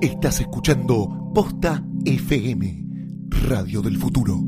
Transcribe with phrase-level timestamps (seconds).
[0.00, 2.84] Estás escuchando Posta FM,
[3.48, 4.38] Radio del Futuro.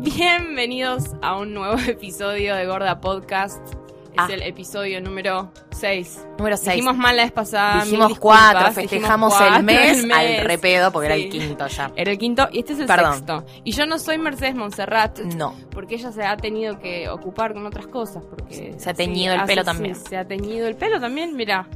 [0.00, 3.62] Bienvenidos a un nuevo episodio de Gorda Podcast.
[3.66, 4.28] Es Ah.
[4.30, 5.50] el episodio número
[5.82, 6.26] 6.
[6.38, 6.68] Número 6.
[6.76, 7.84] Dijimos mal la vez pasada.
[7.84, 11.90] Dijimos disculpas, cuatro, dijimos festejamos cuatro, el, mes al repedo porque era el quinto ya.
[11.96, 13.14] Era el quinto y este es el Perdón.
[13.14, 13.44] sexto.
[13.64, 15.18] Y yo no soy Mercedes Montserrat.
[15.36, 15.54] No.
[15.70, 18.22] Porque ella se ha tenido que ocupar con otras cosas.
[18.24, 19.94] Porque Se ha sí, teñido el hace- pelo sí, también.
[19.96, 21.66] se ha teñido el pelo también, mira.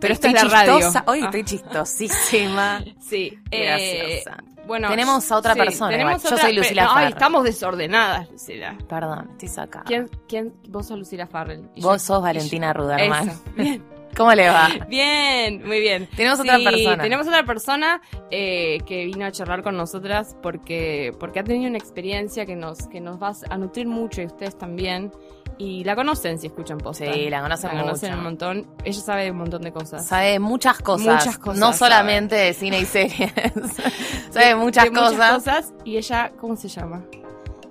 [0.00, 0.76] Pero esta estoy es la radio.
[0.76, 1.04] chistosa.
[1.06, 1.24] Hoy Ah.
[1.24, 2.84] estoy chistosísima.
[3.00, 3.32] Sí.
[3.50, 4.42] Eh, graciosa.
[4.66, 6.22] Bueno, Tenemos a otra sí, persona Tenemos.
[6.22, 7.12] Yo otra- soy Lucila Ay, Farrell.
[7.12, 8.76] estamos desordenadas, Lucila.
[8.88, 9.84] Perdón, estoy sacada.
[9.86, 10.54] ¿Quién, quién?
[10.68, 11.68] Vos sos Lucila Farrell.
[11.74, 13.28] Y Vos yo- sos Valentina Ruderman.
[13.28, 13.42] Eso.
[13.56, 13.84] Bien.
[14.16, 14.68] ¿Cómo le va?
[14.88, 16.08] Bien, muy bien.
[16.16, 17.02] Tenemos otra persona.
[17.02, 18.00] Tenemos otra persona
[18.30, 22.86] eh, que vino a charlar con nosotras porque, porque ha tenido una experiencia que nos,
[22.86, 25.12] que nos va a nutrir mucho y ustedes también.
[25.58, 27.10] Y la conocen si escuchan posta.
[27.12, 28.18] Sí, la conocen La conocen mucho.
[28.18, 28.66] un montón.
[28.84, 30.06] Ella sabe un montón de cosas.
[30.06, 31.06] Sabe muchas cosas.
[31.06, 31.78] Muchas cosas No sabe.
[31.78, 33.32] solamente de cine y series.
[34.30, 35.32] sabe muchas, De cosas.
[35.34, 35.72] cosas.
[35.84, 37.02] Y ella, ¿cómo se llama?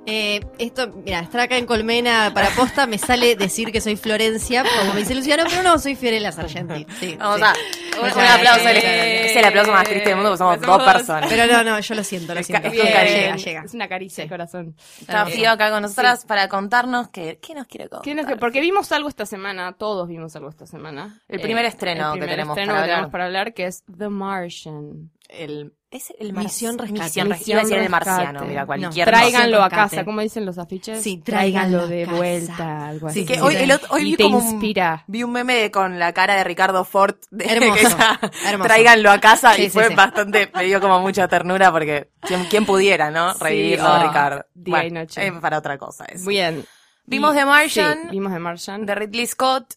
[0.07, 4.63] Eh, esto, mira, estar acá en Colmena para posta me sale decir que soy Florencia,
[4.79, 6.85] como me dice Luciano, pero no, soy Fiorella Sargenti.
[6.99, 7.43] Sí, Vamos sí.
[7.43, 7.53] a.
[8.01, 8.67] Un, un aplauso.
[8.67, 11.29] al- Es el aplauso más triste del mundo porque somos Somos dos personas.
[11.29, 12.69] Pero no, no, yo lo siento, lo Es siento.
[12.69, 14.75] ca- es Llega, llega, una caricia al corazón.
[15.01, 18.03] Está Eh, Fío acá con nosotras para contarnos que, ¿qué nos quiere contar.
[18.03, 21.19] ¿Qué nos- porque vimos algo esta semana, todos vimos algo esta semana.
[21.27, 23.83] El primer estreno el que primer tenemos estreno para que tenemos para hablar, que es
[23.97, 25.09] The Martian.
[25.27, 27.03] El, es el Misión mar- Rescate.
[27.03, 27.39] Misión Rescate.
[27.39, 28.05] Misión Iba a decir el Rescate.
[28.11, 31.01] marciano, mira, No, cualquier Tráiganlo a casa, ¿cómo dicen los afiches?
[31.01, 32.15] Sí, tráiganlo de casa.
[32.17, 33.21] vuelta, algo así.
[33.21, 34.59] Sí, Que sí, hoy, el otro- hoy Y vi te como un-
[35.07, 38.67] vi un meme con la cara de Ricardo Ford de Hermoso, que hermoso.
[38.67, 39.95] tráiganlo a casa Sí, y sí, fue sí.
[39.95, 43.33] bastante, me dio como mucha ternura porque quién, quién pudiera, ¿no?
[43.33, 44.45] Sí, Revivirlo, oh, Ricardo.
[44.53, 45.25] día y noche.
[45.27, 46.29] Es para otra cosa eso.
[46.29, 46.63] Bien.
[47.07, 47.99] Vimos The Martian.
[48.03, 48.85] Sí, vimos The Martian.
[48.85, 49.73] De Ridley Scott.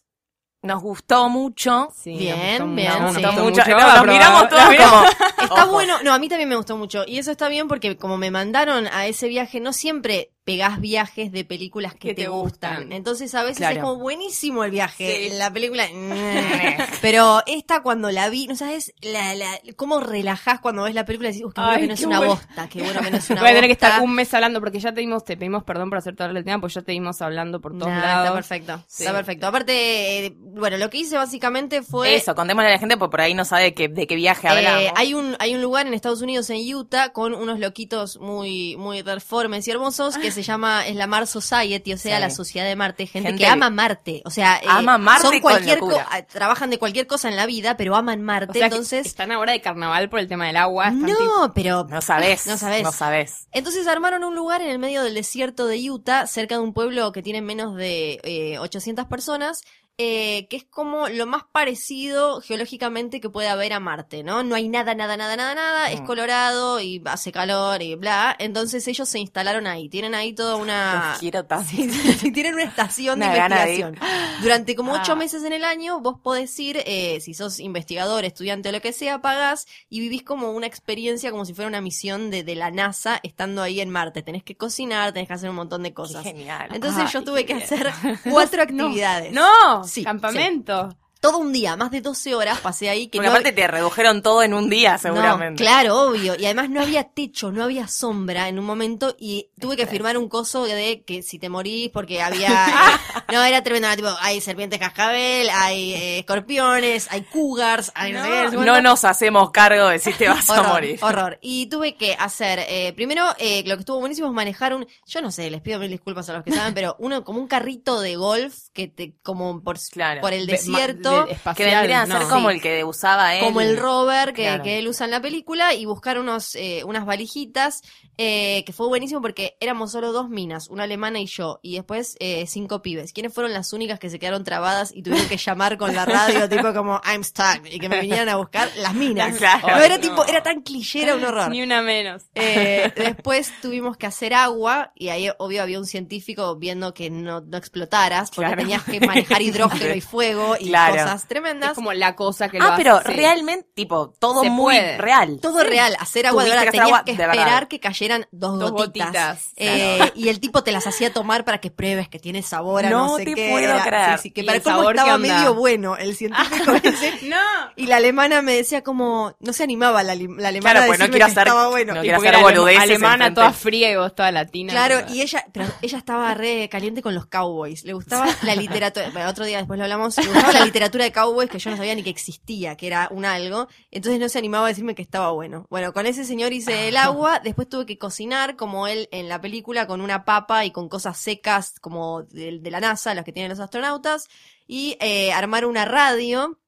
[0.61, 1.89] Nos gustó mucho.
[1.95, 3.21] Sí, Bien, nos gustó bien, mucho, sí.
[3.21, 3.61] nos Nos gustó mucho.
[3.61, 3.77] mucho.
[3.77, 5.03] No, nos miramos todos como.
[5.43, 5.71] Está Ojo.
[5.71, 7.03] bueno, no, a mí también me gustó mucho.
[7.07, 11.31] Y eso está bien porque como me mandaron a ese viaje, no siempre pegás viajes
[11.31, 12.75] de películas que, Que te, te gustan.
[12.77, 12.91] gustan.
[12.93, 13.75] Entonces a veces Claro.
[13.75, 15.29] es como buenísimo el viaje.
[15.29, 15.37] Sí.
[15.37, 15.85] La película...
[17.01, 18.93] Pero esta cuando la vi, ¿no sabes?
[19.01, 21.87] La, la, cómo relajás cuando ves la película y decís, "Uy, qué bueno Ay, que
[21.87, 22.33] no es una bueno.
[22.35, 24.03] bosta, qué bueno que no es una Voy a tener que estar bosta".
[24.03, 26.59] un mes hablando porque ya te dimos, te pedimos perdón por hacerte hablar del tema,
[26.61, 28.23] porque ya te dimos hablando por todos Nah, lados.
[28.25, 29.03] Está perfecto, Sí.
[29.03, 29.47] está perfecto.
[29.47, 32.15] Aparte, eh, bueno, lo que hice básicamente fue...
[32.15, 34.49] Eso, contémosle a la gente porque por ahí no sabe que, de qué viaje Eh,
[34.51, 34.91] hablamos.
[34.95, 39.01] hay un hay un lugar en Estados Unidos en Utah con unos loquitos muy muy
[39.01, 42.21] reformes y hermosos que se llama es la Mars Society, o sea, Sí.
[42.21, 45.31] la sociedad de Marte, gente, Gente que ama Marte, o sea, eh, Ama Marte son
[45.33, 46.03] con cualquier locura.
[46.03, 49.05] co- ah, trabajan de cualquier cosa en la vida, pero aman O Marte, sea, entonces
[49.05, 50.89] están ahora de carnaval por el tema del agua.
[50.91, 52.45] tipo- no, pero No sabés.
[52.47, 52.83] No sabés.
[52.83, 53.47] No sabés.
[53.51, 57.11] entonces armaron un lugar en el medio del desierto de Utah, cerca de un pueblo
[57.11, 59.61] que tiene menos de eh, 800 personas,
[60.01, 64.43] eh, que es como lo más parecido geológicamente que puede haber a Marte, ¿no?
[64.43, 66.05] No hay nada, nada, nada, nada, nada, es Mm.
[66.05, 68.33] colorado y hace calor y bla.
[68.39, 71.17] Entonces ellos se instalaron ahí, tienen ahí toda una...
[71.69, 73.97] Sí, sí, tienen una estación de Una investigación.
[74.41, 75.15] Durante como ocho Ah.
[75.15, 78.93] meses en el año, vos podés ir, eh, si sos investigador, estudiante o lo que
[78.93, 82.71] sea, pagás y vivís como una experiencia, como si fuera una misión de, de la
[82.71, 84.21] NASA estando ahí en Marte.
[84.23, 86.23] Tenés que cocinar, tenés que hacer un montón de Qué cosas.
[86.23, 86.69] genial.
[86.73, 87.65] Entonces yo tuve que bien.
[87.65, 87.91] hacer
[88.31, 89.33] cuatro actividades.
[89.33, 90.89] No, Campamento.
[91.21, 93.07] Todo un día, más de 12 horas pasé ahí.
[93.07, 95.61] Que Porque no- aparte te redujeron todo en un día, seguramente.
[95.63, 96.35] no, claro, obvio.
[96.39, 100.17] Y además no había techo, no había sombra en un momento y tuve que firmar
[100.17, 102.47] un coso de que si te morís porque había...
[103.27, 103.87] eh, no, era tremendo.
[103.87, 108.63] era Tipo, hay serpientes cascabel, hay eh, escorpiones, hay cougars, hay no, no sé No,
[108.63, 108.81] cuánto.
[108.81, 110.99] nos hacemos cargo de si te vas a morir.
[111.01, 111.37] horror.
[111.41, 115.21] Y tuve que hacer, eh, primero, eh, lo que estuvo buenísimo es manejar un, yo
[115.21, 117.99] no sé, les pido mil disculpas a los que saben, pero uno como un carrito
[117.99, 120.21] de golf que te, como por, Claro.
[120.21, 120.79] por el ma-
[121.25, 122.29] de- espacial, Que vendría a ser no.
[122.29, 122.55] como Sí.
[122.55, 123.43] el que usaba él.
[123.45, 124.63] como el rover que, Claro.
[124.63, 127.81] que él usa en la película y buscar unos eh, unas valijitas
[128.21, 132.17] eh, que fue buenísimo porque éramos solo dos minas, una alemana y yo, y después
[132.19, 133.13] eh, cinco pibes.
[133.13, 136.49] ¿Quiénes fueron las únicas que se quedaron trabadas y tuvieron que llamar con la radio
[136.49, 139.37] tipo como I'm stuck y que me vinieran a buscar las minas?
[139.37, 139.69] Claro.
[139.69, 140.01] No, era No.
[140.01, 141.49] tipo, era tan cliché, era un horror.
[141.49, 142.23] Ni una menos.
[142.35, 147.39] Eh, después tuvimos que hacer agua y ahí obvio había un científico viendo que no,
[147.39, 148.61] no explotaras porque Claro.
[148.63, 150.93] tenías que manejar hidrógeno y fuego y Claro.
[151.03, 151.69] Cosas tremendas.
[151.71, 153.09] Es como la cosa que lo Ah, pero hace.
[153.09, 153.13] sí.
[153.15, 154.97] realmente, tipo, todo Se muy puede.
[154.97, 155.39] real.
[155.41, 156.65] Todo real, hacer agua de verdad.
[156.71, 157.35] Tenías agua que verdad.
[157.35, 159.07] esperar que cayeran dos, Dos gotitas.
[159.07, 162.85] gotitas, Eh, y el tipo te las hacía tomar para que pruebes que tiene sabor
[162.85, 163.49] a no, No sé te qué.
[163.51, 164.17] puedo Era- creer.
[164.17, 167.19] Sí, sí, que ¿Y para cómo estaba medio bueno el científico ese.
[167.27, 167.37] No.
[167.75, 171.05] Y la alemana me decía como, no se animaba la, alemana Claro, a pues no
[171.05, 171.93] quiero que hacer- estaba bueno.
[171.93, 174.71] no Y quiero hacer boludeces alemana toda fría y vos toda latina.
[174.73, 177.83] Claro, pero- y ella, pero ella estaba re caliente con los cowboys.
[177.83, 181.11] Le gustaba la literatura, bueno, otro día después lo hablamos, le gustaba la literatura de
[181.11, 183.67] cowboys que yo no sabía ni que existía, que era un algo.
[183.91, 185.67] Entonces no se animaba a decirme que estaba bueno.
[185.69, 189.39] Bueno, con ese señor hice el agua, después tuve que cocinar como él en la
[189.41, 193.31] película con una papa y con cosas secas como de, de la NASA, las que
[193.31, 194.27] tienen los astronautas,
[194.67, 196.59] y eh, armar una radio.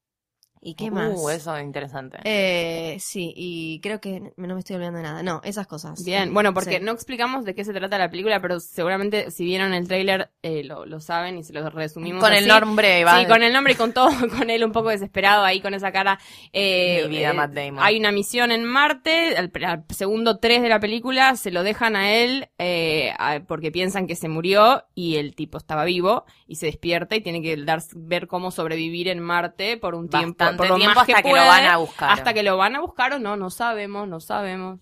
[0.63, 1.13] ¿Y qué más?
[1.19, 2.19] Uh, eso es interesante.
[2.23, 5.23] Eh, sí, y creo que no me estoy olvidando de nada.
[5.23, 6.03] No, esas cosas.
[6.05, 6.83] Bien, bueno, porque Sí.
[6.85, 10.63] no explicamos de qué se trata la película, pero seguramente si vieron el tráiler eh,
[10.63, 13.03] lo, lo saben y se lo resumimos Con el nombre.
[13.17, 15.91] Sí, con el nombre y con todo, con él un poco desesperado ahí, con esa
[15.91, 16.19] cara.
[16.53, 17.83] Eh, Mi vida, eh, Matt Damon.
[17.83, 21.95] Hay una misión en Marte, al, al segundo tres de la película se lo dejan
[21.95, 26.57] a él eh, a- porque piensan que se murió y el tipo estaba vivo y
[26.57, 30.69] se despierta y tiene que dar, ver cómo sobrevivir en Marte por un tiempo, Por
[30.69, 32.12] lo tiempo más hasta que lo van a buscar.
[32.12, 34.80] Hasta que lo van a buscar o no, no sabemos, no sabemos.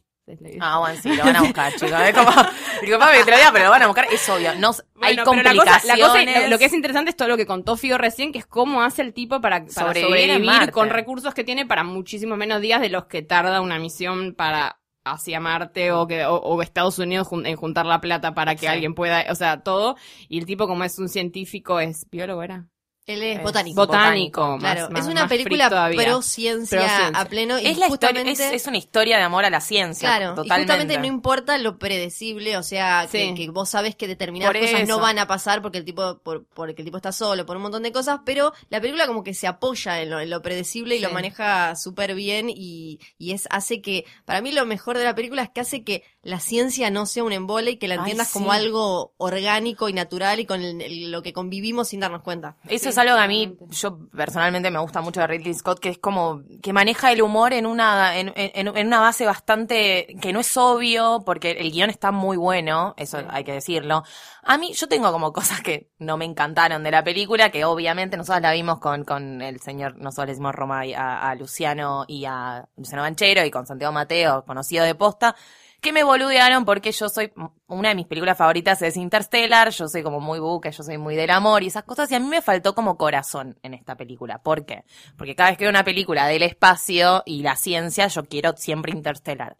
[0.60, 1.92] Ah, bueno, sí, lo van a buscar, chicos.
[2.01, 2.30] Es como,
[2.81, 4.54] te lo diga, pero lo van a buscar, es obvio.
[4.60, 4.71] No,
[5.01, 5.86] hay la cosa- complicaciones.
[5.86, 8.45] la cosa- lo, que es interesante es todo lo que contó Fío recién, que es
[8.45, 12.80] cómo hace el tipo para, para Sobrevivir con recursos que tiene para muchísimos menos días
[12.80, 17.27] de los que tarda una misión para hacia Marte o que o, o Estados Unidos
[17.27, 18.68] jun- en juntar la plata para que Sí.
[18.68, 19.95] alguien pueda, o sea, todo.
[20.27, 22.68] Y el tipo como es un científico, es biólogo, ¿era?
[23.09, 23.85] Él es Es botánico.
[23.88, 24.47] Botánico.
[24.51, 27.07] más- Claro, más- es una película pro ciencia, Pro ciencia.
[27.19, 29.61] a pleno y es la historia, justamente es, es una historia de amor a la
[29.61, 30.07] ciencia.
[30.09, 30.53] Claro, totalmente.
[30.53, 33.33] y justamente no importa lo predecible, o sea, que, Sí.
[33.35, 36.45] que vos sabes que determinadas Por cosas no van a pasar porque el tipo por,
[36.45, 39.33] porque el tipo está solo, por un montón de cosas, pero la película como que
[39.33, 43.47] se apoya en lo, en lo predecible y lo maneja súper bien y, y es
[43.50, 46.89] hace que, para mí lo mejor de la película es que hace que la ciencia
[46.91, 50.45] no sea un embole y que la Ay, entiendas como algo orgánico y natural y
[50.45, 52.57] con el- el- lo que convivimos sin darnos cuenta.
[52.67, 55.89] Eso es algo que a mí, yo personalmente me gusta mucho de Ridley Scott, que
[55.89, 60.33] es como que maneja el humor en una, en, en- en una base bastante, que
[60.33, 64.03] no es obvio, porque el guion está muy bueno, eso hay que decirlo.
[64.43, 68.17] A mí, yo tengo como cosas que no me encantaron de la película, que obviamente
[68.17, 72.25] nosotros la vimos con, con el señor, nosotros le decimos Roma a, a Luciano y
[72.25, 75.35] a Luciano Banchero y con Santiago Mateo, conocido de posta,
[75.81, 77.31] que me boludearon porque yo soy,
[77.67, 81.15] una de mis películas favoritas es Interstellar, yo soy como muy buque, yo soy muy
[81.15, 84.41] del amor y esas cosas, y a mí me faltó como corazón en esta película.
[84.41, 84.83] ¿Por qué?
[85.17, 88.91] Porque cada vez que veo una película del espacio y la ciencia, yo quiero siempre
[88.91, 89.57] Interstellar.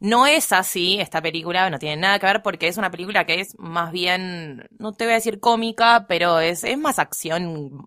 [0.00, 3.40] No es así esta película, no tiene nada que ver porque es una película que
[3.40, 7.86] es más bien, no te voy a decir cómica, pero es, es más acción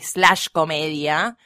[0.00, 1.36] slash comedia.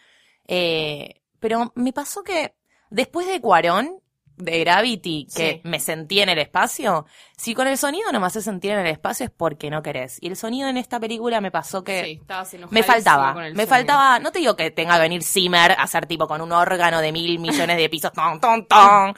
[0.46, 2.54] Eh, pero me pasó que
[2.90, 4.02] después de Cuarón,
[4.42, 5.68] de Gravity, que Sí.
[5.68, 7.06] me sentí en el espacio,
[7.36, 10.18] si con el sonido no me hace sentir en el espacio es porque no querés.
[10.20, 12.04] Y el sonido en esta película me pasó que...
[12.04, 12.20] Sí,
[12.70, 13.68] Me faltaba, con el me sonido.
[13.76, 17.00] faltaba, no te digo que tenga que venir Zimmer a hacer tipo con un órgano
[17.00, 19.14] de mil millones de pisos, ton, ton, ton.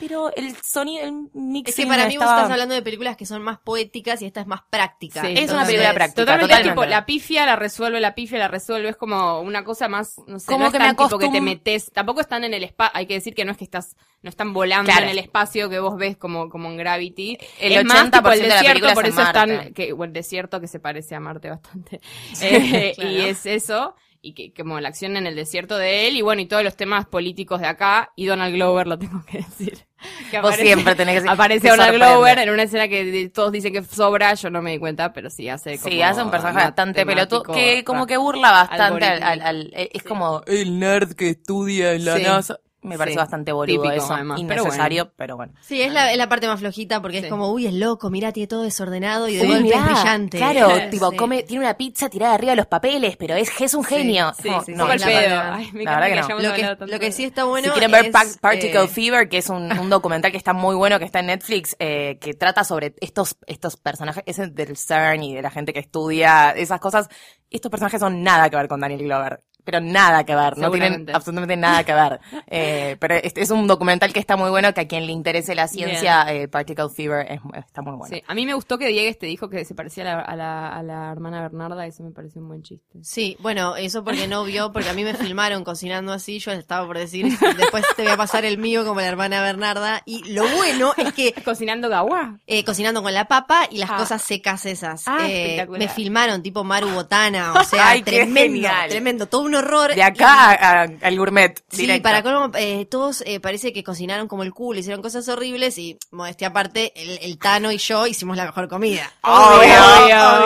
[0.00, 3.26] Pero el sonido, el mixing Es que para mí vos estás hablando de películas que
[3.26, 5.20] son más poéticas y esta es más práctica.
[5.20, 6.22] Sí, Es una película práctica.
[6.22, 10.16] Totalmente, tipo, la pifia la resuelve, la pifia la resuelve, es como una cosa más,
[10.26, 12.54] no sé, Como no es que tan me tipo que te metes, tampoco están en
[12.54, 15.04] el espacio, hay que decir que no es que estás, no están volando Claro.
[15.04, 17.38] en el espacio que vos ves como, como en Gravity.
[17.60, 20.14] El es más 80% tipo el de la desierto, por eso están, que, bueno, el
[20.14, 22.00] desierto que se parece a Marte bastante.
[22.40, 23.10] Eh, Claro.
[23.10, 26.42] Y es eso, y que como la acción en el desierto de él, y bueno,
[26.42, 29.86] y todos los temas políticos de acá, y Donald Glover, lo tengo que decir.
[30.30, 31.96] Que Vos siempre tenés que Aparece sorprende.
[31.96, 35.28] Glover en una escena que todos dicen que sobra, yo no me di cuenta, pero
[35.30, 39.40] sí hace como Sí, hace un personaje bastante pelotudo que como que burla bastante al,
[39.42, 42.22] al- es como el nerd que estudia en la Sí.
[42.22, 42.58] NASA.
[42.82, 43.18] Me parece Sí.
[43.18, 45.52] bastante boludo Típico, eso, además, pero innecesario, pero bueno.
[45.60, 47.24] Sí, es la, es la parte más flojita porque Sí.
[47.26, 49.84] es como, uy, es loco, mira, tiene todo desordenado y de Uy, golpe mirá, es
[49.84, 50.38] brillante.
[50.38, 50.90] Claro, Sí.
[50.90, 54.32] tipo, come, tiene una pizza tirada arriba de los papeles, pero es, es un genio.
[54.40, 55.18] Sí, No, sí, no, el la pedo.
[55.20, 55.52] verdad.
[55.54, 56.48] Ay, me La encanta verdad que que no.
[56.48, 58.88] Lo que, tanto lo que sí está bueno si quieren ver es, Pa- Particle eh,
[58.88, 62.16] Fever, que es un, un documental que está muy bueno, que está en Netflix, eh,
[62.18, 66.50] que trata sobre estos, estos personajes, ese del CERN y de la gente que estudia
[66.52, 67.08] esas cosas.
[67.50, 69.40] Estos personajes son nada que ver con Daniel Glover.
[69.70, 72.20] Pero nada que ver, no tienen absolutamente nada que ver.
[72.52, 75.54] Eh, pero es, es un documental que está muy bueno, que a quien le interese
[75.54, 78.12] la ciencia, eh, Particle Fever, es- está muy bueno.
[78.14, 80.36] Sí, a mí me gustó que Diegues te dijo que se parecía a la, a
[80.36, 82.98] la, a la hermana Bernarda, eso me pareció un buen chiste.
[83.02, 86.86] Sí, bueno, eso porque no vio, porque a mí me filmaron cocinando así, yo estaba
[86.86, 90.48] por decir, después te voy a pasar el mío como la hermana Bernarda, y lo
[90.56, 92.38] bueno es que Cocinando gawa.
[92.48, 93.96] eh, cocinando con la papa y las Ah.
[93.96, 95.04] cosas secas esas.
[95.06, 95.78] Ah, Eh, espectacular.
[95.80, 99.94] me filmaron tipo Maru Botana, o sea, Ay, tremendo, tremendo, todo un horror.
[99.94, 102.02] De acá a- a- al gourmet, Sí, directo.
[102.02, 105.98] para colmo, eh, todos eh, parece que cocinaron como el culo, hicieron cosas horribles y,
[106.10, 109.10] modestia aparte, el, el Tano y yo hicimos la mejor comida.
[109.22, 109.74] Obvio.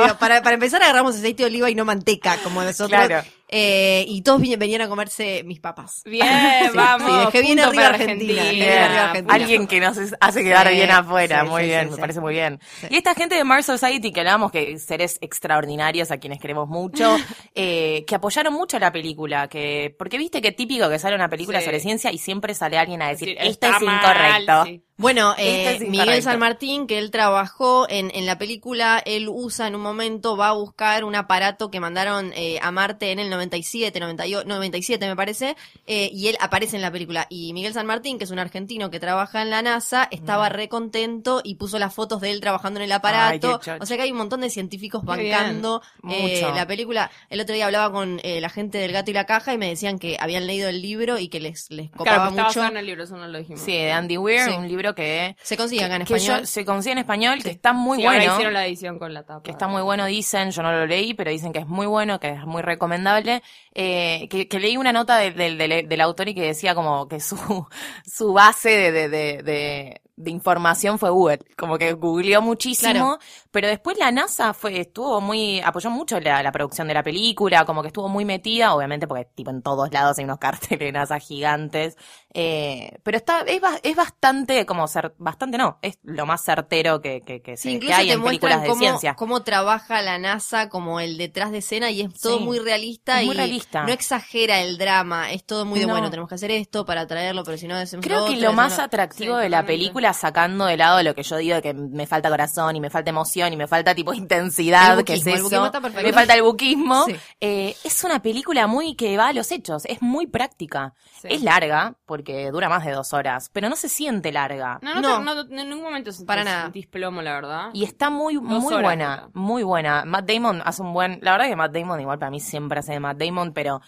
[0.02, 0.18] obvio.
[0.18, 2.88] Para, para empezar agarramos aceite de oliva y no manteca, como nosotros.
[2.88, 3.26] Claro.
[3.48, 6.02] Eh, y todos venían a comerse mis papas.
[6.04, 6.26] Bien,
[6.72, 7.10] Sí, vamos.
[7.10, 8.72] sí, dejé bien arriba Argentina, Bien.
[8.82, 9.34] arriba Argentina.
[9.34, 12.00] Alguien que nos hace quedar Sí, bien afuera, sí, muy sí, bien, sí, me sí.
[12.00, 12.60] parece muy bien.
[12.80, 12.86] Sí.
[12.90, 17.16] Y esta gente de Mars Society que hablábamos que seres extraordinarios a quienes queremos mucho,
[17.54, 21.58] eh, que apoyaron mucho la película, que porque viste que típico que sale una película
[21.60, 21.66] Sí.
[21.66, 24.64] sobre ciencia y siempre sale alguien a decir, Sí, esto es mal, incorrecto.
[24.64, 24.82] sí.
[24.96, 26.22] Bueno, eh, Miguel.
[26.22, 30.50] San Martín, que él trabajó en, en la película, él usa en un momento, va
[30.50, 35.16] a buscar un aparato que mandaron eh, a Marte en el 97, 98, 97 me
[35.16, 35.56] parece,
[35.88, 37.26] eh, y él aparece en la película.
[37.28, 40.68] Y Miguel San Martín, que es un argentino que trabaja en la NASA, estaba re
[40.68, 43.60] contento y puso las fotos de él trabajando en el aparato.
[43.66, 46.54] Ay, o sea que hay un montón de científicos bancando eh, Mucho.
[46.54, 47.10] la película.
[47.30, 49.68] El otro día hablaba con eh, la gente del Gato y la Caja y me
[49.68, 52.70] decían que habían leído el libro y que les, les Claro, copaba pues está mucho.
[52.72, 53.60] en el libro, eso no lo dijimos.
[53.60, 54.50] Sí, de Andy Weir, Sí.
[54.52, 56.40] un libro que, Se consigue acá en que español.
[56.40, 58.32] yo- se consigue en español, que está muy Sí, ahora bueno.
[58.32, 59.44] hicieron la edición con la tapa.
[59.44, 62.18] que está muy bueno, dicen, yo no lo leí, pero dicen que es muy bueno,
[62.18, 63.40] que es muy recomendable,
[63.74, 67.36] eh, que, que leí una nota del- del- autor y que decía como que su,
[68.06, 73.18] su base de, de, de, de- de información fue Google, como que googleó muchísimo, Claro.
[73.50, 77.64] pero después la NASA fue, estuvo muy, apoyó mucho la, la producción de la película,
[77.64, 80.92] como que estuvo muy metida, obviamente porque tipo en todos lados hay unos carteles de
[80.92, 81.96] NASA gigantes,
[82.32, 87.20] eh, pero está, es, es bastante, como ser, bastante no, es lo más certero que,
[87.22, 89.14] que, que, Sí, se- que incluso hay en películas de cómo, ciencia.
[89.14, 93.20] cómo trabaja la NASA, como el detrás de escena, y es todo Sí, muy realista
[93.20, 93.63] es muy y realista.
[93.72, 95.32] No exagera el drama.
[95.32, 95.92] Es todo muy de No.
[95.92, 98.52] bueno, tenemos que hacer esto para traerlo, pero si no hacemos Creo que otro, lo
[98.52, 101.62] más no- atractivo Sí, de la película, sacando de lado lo que yo digo de
[101.62, 105.14] que me falta corazón y me falta emoción y me falta tipo intensidad, El que
[105.14, 106.06] es eso, buquismo está perfecto.
[106.06, 107.16] me falta el buquismo, Sí.
[107.40, 110.94] eh, es una película muy que va a los hechos, es muy práctica.
[111.20, 111.28] Sí.
[111.30, 114.78] Es larga, porque dura más de dos horas, pero no se siente larga.
[114.82, 115.46] No, no, No.
[115.46, 116.62] te- no, en ningún momento se- Para nada.
[116.64, 117.70] sentís plomo, la verdad.
[117.72, 120.04] Y está muy, Dos muy horas buena, muy buena.
[120.04, 122.92] Matt Damon hace un buen, la verdad que Matt Damon igual para mí siempre hace
[122.92, 123.80] de Matt Damon, pero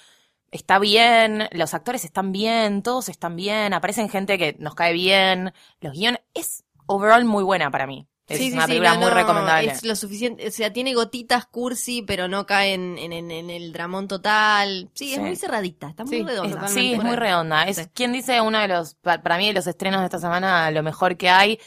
[0.50, 5.52] está bien, los actores están bien, todos están bien, aparecen gente que nos cae bien,
[5.80, 8.08] los guiones, es overall muy buena para mí.
[8.28, 9.70] Es Sí, una sí, película no, muy no, recomendable.
[9.70, 13.50] Es lo suficiente, o sea, tiene gotitas cursi, pero no cae en, en, en- en
[13.50, 14.90] el dramón total.
[14.94, 16.66] Sí, es muy cerradita, está muy redonda.
[16.66, 17.62] es- Sí, es muy redonda.
[17.64, 20.68] Es quien dice uno de los, pa- para mí de los estrenos de esta semana,
[20.72, 21.60] lo mejor que hay.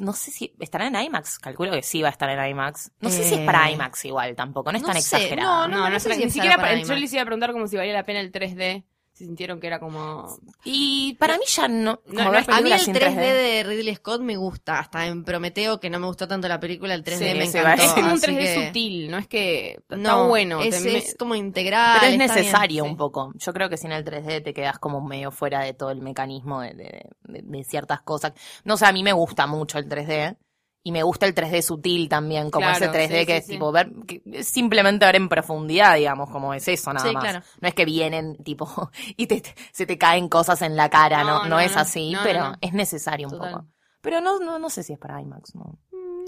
[0.00, 2.90] No sé si estará en IMAX, calculo que sí va a estar en IMAX.
[3.00, 5.68] No sé si es para Eh, IMAX igual tampoco, no es no tan sé, exagerado.
[5.68, 6.88] no, No, no, sé si ni siquiera para para- IMAX.
[6.88, 8.89] yo les iba a preguntar como si valía la pena el 3D, si
[9.24, 10.38] sintieron que era como...
[10.64, 13.94] Y para mí ya no, como no es- A mí el sin 3D de Ridley
[13.94, 17.18] Scott me gusta, hasta en Prometeo, que no me gustó tanto la película, el 3D
[17.18, 17.82] Sí, me encantó.
[17.82, 20.60] Es como un así 3D que- sutil, no es que está No, bueno.
[20.62, 21.98] Es, te- es como integral.
[22.00, 22.90] Pero es bien, necesario sí.
[22.90, 23.32] un poco.
[23.36, 26.60] Yo creo que sin el 3D te quedas como medio fuera de todo el mecanismo
[26.62, 28.32] de, de- de- de ciertas cosas.
[28.64, 30.36] No sé, a mí me gusta mucho el 3D.
[30.82, 33.44] Y me gusta el 3D sutil también, como Claro, ese 3D sí, que sí, es
[33.46, 33.52] sí.
[33.52, 37.22] tipo ver, que simplemente ver en profundidad, digamos, como es eso nada Sí, más.
[37.22, 37.44] claro.
[37.60, 38.66] No es que vienen tipo
[39.16, 42.16] y te, se te caen cosas en la cara, no, No, no, no, es así,
[42.22, 43.52] pero es necesario un Total.
[43.52, 43.66] poco.
[44.00, 45.78] Pero no, no, no sé si es para IMAX, no.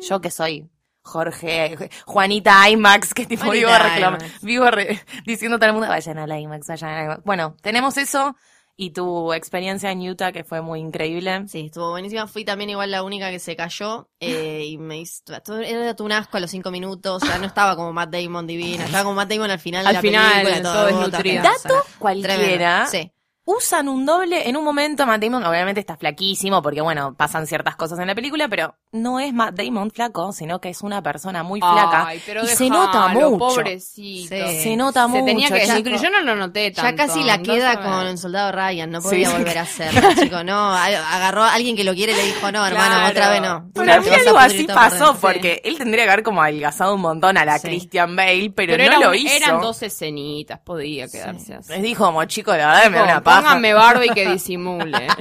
[0.06, 0.68] Yo que soy
[1.04, 4.42] Jorge, Juanita IMAX, que tipo Juanita vivo, reclam- IMAX.
[4.42, 7.24] vivo re- diciendo a todo el mundo, vayan a la IMAX, vayan a la IMAX.
[7.24, 8.36] Bueno, tenemos eso
[8.76, 11.46] y tu experiencia en Utah que fue muy increíble.
[11.48, 12.26] Sí, estuvo buenísima.
[12.26, 15.22] Fui también igual la única que se cayó eh, y me hizo...
[15.44, 17.22] todo- Era todo un asco a los cinco minutos.
[17.22, 18.84] O sea, no estaba como Matt Damon divina.
[18.86, 20.62] Estaba como Matt Damon al final Al de la final, película.
[20.62, 21.50] todo asquerosa.
[21.68, 22.86] Dato cualquiera.
[22.88, 22.90] Tremendo.
[22.90, 23.12] Sí.
[23.44, 27.74] Usan un doble en un momento, Matt Damon obviamente está flaquísimo porque bueno, pasan ciertas
[27.74, 31.42] cosas en la película, pero no es Matt Damon flaco, sino que es una persona
[31.42, 32.06] muy flaca.
[32.08, 33.38] Ay, pero y se nota mucho.
[33.38, 34.34] pobrecito.
[34.36, 34.62] Sí.
[34.62, 35.24] Se nota Se mucho.
[35.24, 36.90] tenía que ya- decir, yo no lo noté tanto.
[36.90, 39.08] Ya casi la no queda con el soldado Ryan, no Sí.
[39.08, 39.62] podía volver a
[40.02, 43.10] hacerlo, chico, no, agarró a alguien que lo quiere y le dijo, no, hermano, Claro.
[43.10, 43.70] otra vez no.
[43.74, 47.38] Para mí algo así por pasó, porque él tendría que haber como adelgazado un montón
[47.38, 47.68] a la Sí.
[47.68, 49.34] Christian Bale, pero, Pero no era lo un- hizo.
[49.34, 51.72] eran dos escenitas, podía quedarse así.
[51.72, 53.40] Les dijo como, chico, la verdad me da una paja.
[53.42, 55.06] Pónganme Barbie que disimule.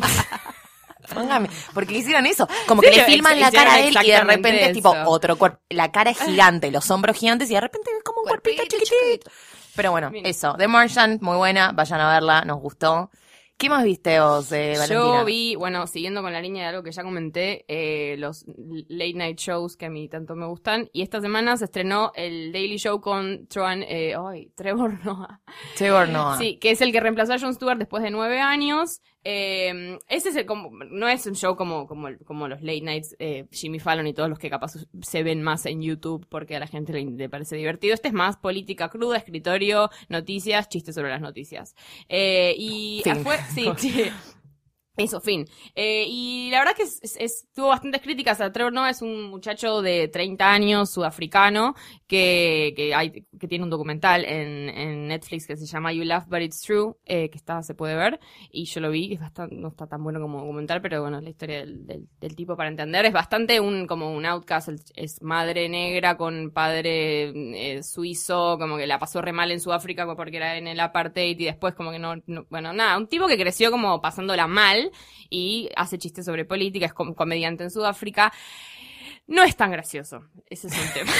[1.14, 1.50] Póngame.
[1.74, 2.48] Porque le hicieron eso.
[2.68, 5.10] Como Sí, que le filman la cara a él y de repente es tipo eso.
[5.10, 5.60] otro cuerpo.
[5.70, 8.84] La cara es gigante, los hombros gigantes y de repente es como un cuerpito Cuerpito
[8.84, 9.32] chiquitito.
[9.76, 10.56] Pero bueno, eso.
[10.58, 11.72] The Martian, muy buena.
[11.72, 13.10] Vayan a verla, nos gustó.
[13.58, 15.00] ¿Qué más viste vos, eh, Valentina?
[15.20, 18.44] Yo vi, bueno, siguiendo con la línea de algo que ya comenté, eh, los
[18.88, 20.90] late night shows que a mí tanto me gustan.
[20.94, 24.16] Y esta semana se estrenó el Daily Show con Tron, eh,
[24.56, 25.42] Trevor Noah.
[25.78, 26.40] Trevor Noah.
[26.40, 29.00] Sí, que es el que reemplazó a Jon Stewart después de nueve años.
[29.24, 33.16] Eh, ese es el, como, no es un show como, como, como los late nights,
[33.20, 36.60] eh, Jimmy Fallon y todos los que capaz se ven más en YouTube porque a
[36.60, 37.94] la gente le, le parece divertido.
[37.94, 41.76] Este es más política cruda, escritorio, noticias, chistes sobre las noticias.
[42.10, 43.04] Eh, y
[43.54, 44.12] sí, sí.
[45.04, 45.46] Eso, fin.
[45.76, 48.42] Eh, y la verdad que es, es- tuvo bastantes críticas.
[48.42, 51.76] A Trevor Noah es un muchacho de 30 años, sudafricano,
[52.08, 56.42] que, que, hay, que tiene un documental en, Netflix que se llama You Laugh But
[56.42, 58.20] It's True, eh, que está, se puede ver.
[58.52, 61.24] Y yo lo vi, es bastante, no está tan bueno como documental, pero bueno, es
[61.24, 63.06] la historia del, del, tipo para entender.
[63.06, 67.32] Es bastante un, como un outcast, es madre negra con padre
[67.78, 71.40] eh, suizo, como que la pasó re mal en Sudáfrica porque era en el apartheid
[71.40, 72.16] y después como que no-
[72.50, 74.91] bueno, nada, un tipo que creció como pasándola mal
[75.30, 78.32] y hace chistes sobre política, es com- comediante en Sudáfrica.
[79.28, 81.12] No es tan gracioso, ese es un tema.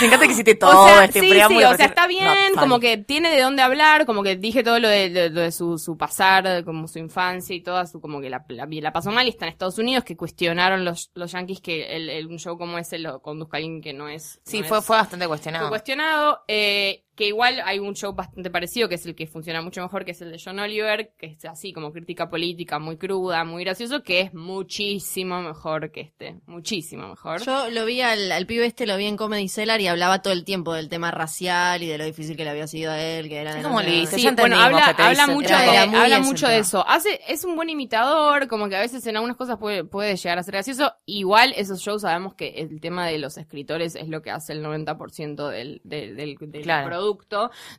[0.00, 1.66] Me encanta que hiciste todo o sea, este sí, preámbulo.
[1.68, 2.80] sí, o sea, está bien, "Not como funny".
[2.86, 5.76] que tiene de dónde hablar, como que dije todo lo de, de- lo de su,
[5.78, 9.26] su pasar, como su infancia y toda su, como que la, la, la pasó mal
[9.26, 12.56] y está en Estados Unidos, que cuestionaron los, los yankees que el, el- un show
[12.56, 14.40] como ese lo conduzca alguien que no es.
[14.44, 15.68] Sí, no fue, es- fue bastante fue cuestionado.
[15.68, 19.82] cuestionado, eh, que igual hay un show bastante parecido, que es el que funciona mucho
[19.82, 23.44] mejor, que es el de John Oliver, que es así como crítica política, muy cruda,
[23.44, 27.44] muy gracioso, que es muchísimo mejor que este, muchísimo mejor.
[27.44, 30.32] Yo lo vi al, al pibe este, lo vi en Comedy Cellar y hablaba todo
[30.32, 33.28] el tiempo del tema racial y de lo difícil que le había sido a él,
[33.28, 34.16] que era ¿Cómo le dice?
[34.18, 36.82] Sí, bueno, habla, habla mucho, de, habla mucho de eso.
[36.88, 40.38] Hace, es un buen imitador, como que a veces en algunas cosas puede, puede llegar
[40.38, 40.94] a ser gracioso.
[41.04, 44.64] Igual esos shows sabemos que el tema de los escritores es lo que hace el
[44.64, 46.86] 90% del, del, del, del Claro.
[46.88, 47.01] producto.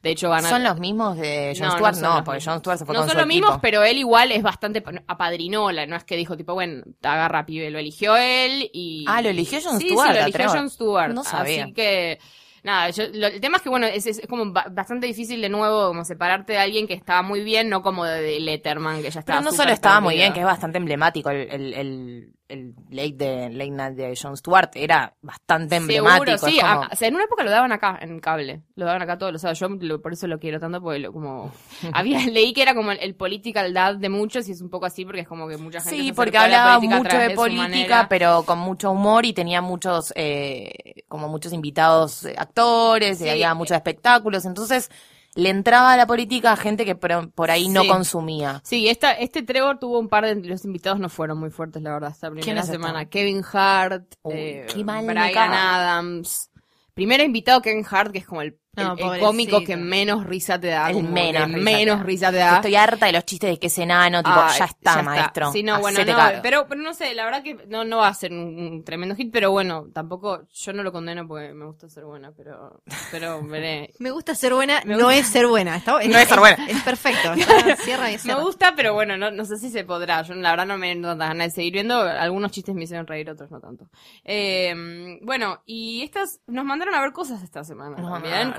[0.01, 0.49] De hecho, van a...
[0.49, 1.95] ¿Son los mismos de Jon No, Stewart?
[1.97, 2.43] no porque.
[2.43, 3.61] Jon Stewart se fue no con son su los mismos, equipo.
[3.61, 7.45] pero él igual es bastante apadrinó, la- no es que dijo tipo, bueno, te agarra
[7.45, 9.05] pibe, lo eligió él y...
[9.07, 10.49] Ah, ¿lo eligió Jon sí, Stewart, Sí, lo eligió?
[10.49, 11.13] Jon Stewart.
[11.13, 11.63] No sabía.
[11.65, 12.19] Así que,
[12.63, 15.49] nada, yo- lo- el tema es que, bueno, es, es como ba- bastante difícil de
[15.49, 19.11] nuevo como separarte de alguien que estaba muy bien, no como de, de Letterman, que
[19.11, 22.33] ya estaba Pero no solo estaba muy bien, que es bastante emblemático el, el, el,
[22.53, 24.69] el late, de, late night de Jon Stewart.
[24.75, 26.37] Era bastante emblemático.
[26.37, 26.57] Seguro, sí.
[26.57, 28.61] es como- a- o sea, en una época lo daban acá, en cable.
[28.75, 29.59] Lo daban acá todos los sábados.
[29.59, 31.51] Yo lo- por eso lo quiero tanto, porque lo, como...
[31.93, 34.85] había Leí que era como el, el political dad de muchos y es un poco
[34.85, 38.43] así porque es como que mucha gente Sí, porque hablaba política mucho de política, pero
[38.43, 43.75] con mucho humor y tenía muchos, eh, como muchos invitados eh, actores, y había muchos
[43.75, 44.89] espectáculos, entonces
[45.35, 48.61] le entraba a la política a gente que por, por ahí no consumía.
[48.63, 51.93] Sí, esta, este Trevor tuvo un par de los invitados no fueron muy fuertes, la
[51.93, 53.05] verdad, esta primera ¿Quiénes semana.
[53.05, 55.53] Kevin Hart, Uy, eh, Brian.
[55.53, 56.49] Adams.
[56.93, 60.67] Primero invitado Kevin Hart, que es como el, No, el- cómico que menos risa te
[60.69, 60.89] da.
[60.89, 62.03] El menos risa menos te da.
[62.03, 62.55] risa te da.
[62.55, 65.51] Estoy harta de los chistes de que es enano, tipo, Ay, ya está, maestro.
[65.51, 68.13] Sí, no, bueno, no, pero, pero no sé, la verdad que no, no va a
[68.15, 71.87] ser un, un tremendo hit, pero bueno, tampoco, yo no lo condeno porque me gusta
[71.87, 72.81] ser buena, pero,
[73.11, 73.93] pero veré.
[73.99, 75.75] Me gusta ser buena, Me no gusta- es ser buena.
[75.75, 76.67] Está, No es ser buena.
[76.67, 77.33] Es, perfecto.
[77.37, 80.23] está- cierra y Me gusta, pero bueno, no, no sé si se podrá.
[80.23, 82.01] Yo la verdad no me no tantas ganas de seguir viendo.
[82.01, 83.85] Algunos chistes me hicieron reír, otros no tanto.
[84.23, 88.09] Eh, bueno, y estas nos mandaron a ver cosas esta semana Nos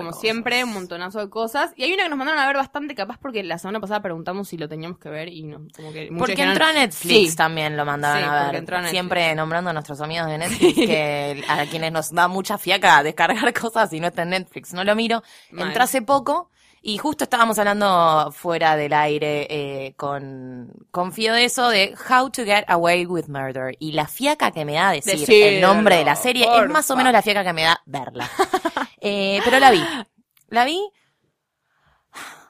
[0.04, 0.20] como cosas.
[0.20, 1.72] siempre, un montonazo de cosas.
[1.76, 4.48] Y hay una que nos mandaron a ver bastante, capaz porque la semana pasada preguntamos
[4.48, 7.36] si lo teníamos que ver y no, como que Porque entró a Netflix Sí.
[7.36, 8.56] también lo mandaban Sí, a ver.
[8.56, 8.90] entró a Netflix.
[8.98, 13.52] Siempre nombrando a nuestros amigos de Netflix que a quienes nos da mucha fiaca descargar
[13.60, 14.72] cosas y no está en Netflix.
[14.74, 15.22] No lo miro.
[15.50, 15.68] Mal.
[15.68, 16.50] Entró hace poco
[16.86, 22.28] y justo estábamos hablando fuera del aire eh, con, con Fío de eso, de How
[22.28, 23.74] to Get Away with Murder.
[23.78, 26.90] Y la fiaca que me da decir Decirlo, el nombre de la serie es más
[26.90, 28.28] o menos la fiaca que me da verla.
[29.04, 29.82] Eh, pero la vi.
[30.48, 30.80] La vi.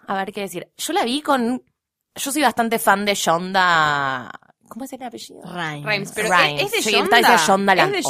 [0.07, 0.69] A ver qué decir.
[0.77, 1.63] Yo la vi con.
[2.15, 4.31] Yo soy bastante fan de Shonda.
[4.69, 5.41] ¿Cómo es el apellido?
[5.45, 5.85] Rhymes.
[5.85, 6.63] Rhymes, pero Rhymes.
[6.65, 7.19] ¿es de Sí, Shonda?
[7.19, 7.73] ¿Es de Obvio, Shonda?
[7.75, 8.03] es de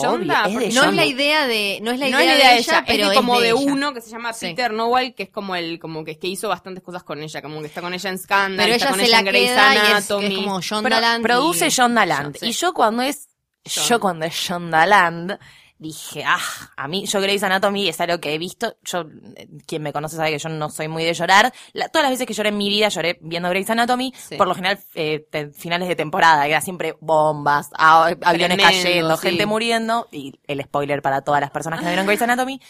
[0.52, 0.92] Porque No es Shonda.
[0.92, 2.84] la idea de, no es la idea, no es la idea de de ella, ella,
[2.86, 3.54] pero es de como de, ella.
[3.56, 4.46] uno que se llama Sí.
[4.46, 7.60] Peter Nowell, que es como el, como que, que hizo bastantes cosas con ella, como
[7.60, 9.50] que está con ella en Scandal, Pero está ella con se ella la en Grey's
[9.50, 10.26] es, Anatomy.
[10.26, 11.22] es como Pero Shondaland.
[11.22, 12.36] produce y- Shondaland.
[12.38, 12.46] Sí.
[12.46, 13.28] Y yo cuando es.
[13.66, 13.88] Shonda.
[13.88, 15.38] Yo cuando es Shondaland.
[15.84, 16.38] Dije, ah,
[16.78, 18.74] a mí, yo Grey's Anatomy es algo que he visto.
[18.84, 19.04] Yo,
[19.66, 21.52] quien me conoce sabe que yo no soy muy de llorar.
[21.74, 24.14] La- todas las veces que lloré en mi vida lloré viendo Grey's Anatomy.
[24.16, 24.36] Sí.
[24.36, 28.18] Por lo general, eh, te- finales de temporada, que era siempre bombas, aviones
[28.56, 29.28] Tremendo, cayendo, sí.
[29.28, 30.08] gente muriendo.
[30.10, 32.60] Y el spoiler para todas las personas que no vieron Grey's Anatomy.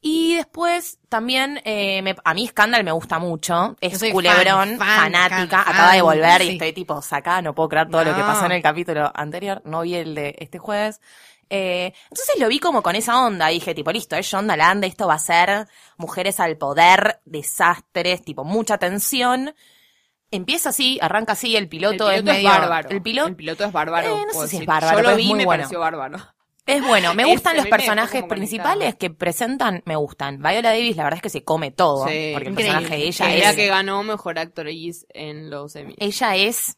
[0.00, 3.76] Y después también, eh, me- a mí Scandal me gusta mucho.
[3.80, 5.64] Es culebrón, fan, fan, fanática.
[5.64, 6.52] fan, acaba de volver y sí.
[6.52, 9.60] estoy tipo sacada, no puedo creer todo lo que pasó en el capítulo anterior.
[9.64, 11.00] No vi el de este jueves.
[11.50, 13.48] Eh, entonces lo vi como con esa onda.
[13.48, 18.44] Dije, tipo, listo, es John Land, esto va a ser mujeres al poder, desastres, tipo,
[18.44, 19.54] mucha tensión.
[20.30, 22.48] Empieza así, arranca así, el piloto, el piloto es medio.
[22.50, 22.88] bárbaro.
[22.90, 24.14] El piloto El piloto es bárbaro.
[24.18, 25.62] Eh, no sé si es bárbaro, Yo lo es vi muy me bueno.
[25.62, 26.18] pareció bárbaro.
[26.66, 27.14] es bueno.
[27.14, 30.36] Me Es- gustan los personajes principales que presentan, me gustan.
[30.42, 32.06] Viola Davis, la verdad es que se come todo.
[32.08, 33.56] Sí, porque el personaje de ella Que era es.
[33.56, 35.94] que ganó mejor actriz en los Emmy.
[35.98, 36.76] ella es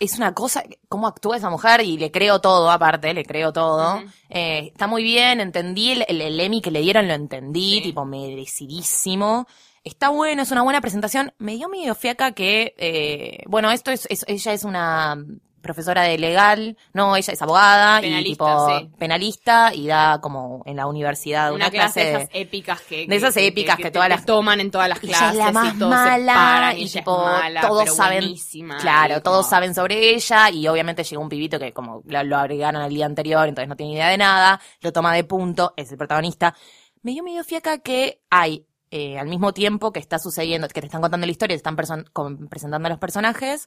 [0.00, 4.00] es una cosa, cómo actúa esa mujer y le creo todo, aparte, le creo todo.
[4.28, 7.82] Eh, está muy bien, entendí el, el, el Emmy que le dieron, lo entendí, Sí.
[7.82, 9.46] tipo merecidísimo.
[9.84, 11.32] Está bueno, es una buena presentación.
[11.38, 15.16] Me dio medio fiaca que, eh, bueno, esto es, es- ella es una
[15.60, 18.90] profesora de legal, no, ella es abogada y Penalista, tipo sí.
[18.98, 23.06] penalista y da como en la universidad una, una clase de de- esas épicas que,
[23.06, 25.36] de esas épicas que te- todas te las- toman en todas las ella es clases
[25.38, 28.34] la más y todos se mala paran, y, tipo mala, todos saben
[28.80, 32.36] claro y todos saben sobre ella y obviamente llegó un pibito que como lo, lo
[32.36, 35.90] agregaron el día anterior entonces no tiene idea de nada lo toma de punto es
[35.90, 36.54] el protagonista
[37.02, 40.86] me dio medio fiaca que hay eh, al mismo tiempo que está sucediendo que te
[40.86, 43.66] están contando la historia te están presentando a los personajes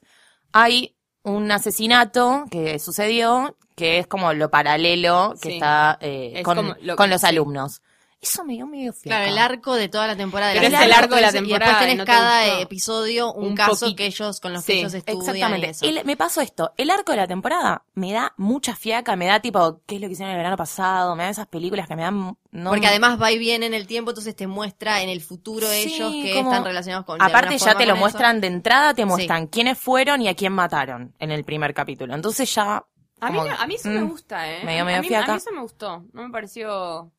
[0.52, 5.54] hay un asesinato que sucedió que es como lo paralelo que Sí.
[5.54, 7.26] está eh, Es con, como lo- con los sí.
[7.26, 7.80] alumnos
[8.22, 10.52] eso me dio medio fiaca Claro, el arco de toda la temporada.
[10.54, 12.60] Pero la es el arco de la y después temporada, tenés ¿no te cada gustó?
[12.62, 13.96] episodio un, Un caso poquito.
[13.96, 15.68] que ellos, con los que ellos estudian y Exactamente.
[15.70, 15.84] eso.
[15.84, 16.72] El- me pasó esto.
[16.76, 20.06] El arco de la temporada me da mucha fiaca, me da tipo, ¿qué es lo
[20.06, 21.16] que hicieron el verano pasado?
[21.16, 22.36] Me da esas películas que me dan.
[22.52, 25.66] No, Porque además va y viene en el tiempo, entonces te muestra en el futuro
[25.66, 28.40] Sí, ellos que como- están relacionados con Aparte, ya te lo muestran eso.
[28.42, 32.14] de entrada, te muestran quiénes fueron y a quién mataron en el primer capítulo.
[32.14, 32.84] Entonces ya.
[33.20, 34.58] A mí, a mí eso me mm, gusta, ¿eh?
[34.60, 35.32] mí- medio a mí, fiaca.
[35.32, 36.04] A mí eso me gustó.
[36.12, 37.10] No me pareció...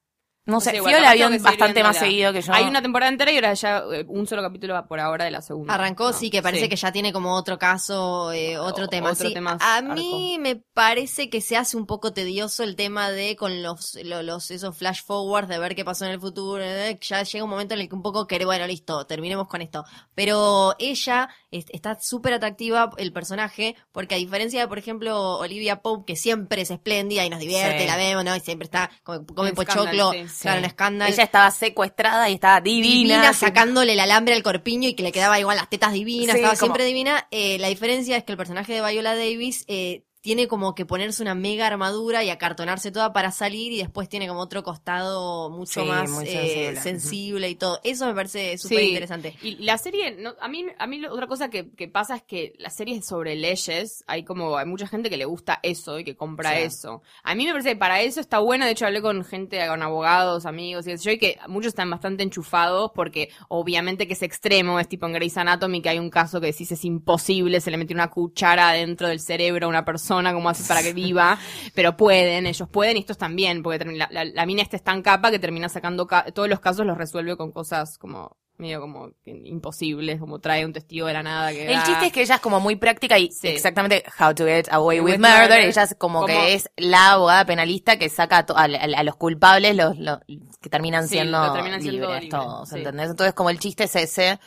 [0.46, 2.52] No sé, igual, la vio que bastante más seguido que yo.
[2.54, 5.42] Hay una temporada entera y ahora ya eh, un solo capítulo por ahora de la
[5.42, 5.74] segunda.
[5.74, 6.70] Arrancó, No, sí, que parece sí.
[6.70, 9.12] que ya tiene como otro caso, eh, otro O- tema.
[9.12, 9.34] otro sí.
[9.34, 9.94] tema a arco.
[9.94, 14.22] mí me parece que se hace un poco tedioso el tema de con los, lo-
[14.22, 16.62] los esos flash forward de ver qué pasó en el futuro.
[16.62, 19.62] eh, Ya llega un momento en el que un poco querés, bueno, listo, terminemos con
[19.62, 19.86] esto.
[20.14, 25.82] Pero ella es- está súper atractiva, el personaje, porque a diferencia de, por ejemplo, Olivia
[25.82, 27.88] Pope, que siempre es espléndida y nos divierte, Sí.
[27.88, 28.36] la vemos, ¿no?
[28.36, 30.42] Y siempre está, come, come pochoclo, sí.
[30.44, 33.16] claro, en escándalo Ella estaba secuestrada y estaba divina.
[33.16, 36.38] divina, sacándole el alambre al corpiño y que le quedaba igual las tetas divinas, Sí,
[36.40, 37.28] estaba como- siempre divina.
[37.32, 41.22] Eh, la diferencia es que el personaje de Viola Davis eh, tiene como que ponerse
[41.22, 45.82] una mega armadura y acartonarse toda para salir y después tiene como otro costado mucho
[45.84, 47.50] Sí, más eh, sensible.
[47.50, 47.82] y todo.
[47.84, 48.88] Eso me parece súper Sí.
[48.88, 49.36] interesante.
[49.42, 52.24] Y la serie, no, a mí, a mí lo- otra cosa que, que pasa es
[52.24, 54.06] que la serie es sobre leyes.
[54.08, 56.62] Hay como, hay mucha gente que le gusta eso y que compra Sí.
[56.64, 57.02] eso.
[57.22, 58.64] A mí me parece que para eso está bueno.
[58.66, 62.24] De hecho, hablé con gente, con abogados, amigos y yo, y que muchos están bastante
[62.24, 64.80] enchufados porque obviamente que es extremo.
[64.80, 67.78] Es tipo en Grey's Anatomy que hay un caso que decís es imposible, se le
[67.78, 71.38] metió una cuchara dentro del cerebro a una persona, como hace para que viva?
[71.74, 75.32] Pero pueden, ellos pueden y estos también, porque la, la mina esta es tan capa
[75.32, 80.20] que termina sacando ca- todos los casos los resuelve con cosas como medio como imposibles,
[80.20, 82.42] como trae un testigo de la nada que El da- chiste es que ella es
[82.42, 83.48] como muy práctica y Sí.
[83.48, 85.42] exactamente how to get away with With murder.
[85.42, 85.60] murder.
[85.62, 89.16] Ella es como, Como- que es la abogada penalista que saca a, a- a- los
[89.16, 90.20] culpables, los, los-
[90.62, 92.78] que terminan siendo lo terminan siendo libres libres, todos, sí.
[92.78, 93.10] ¿entendés?
[93.10, 94.40] Entonces como el chiste es ese.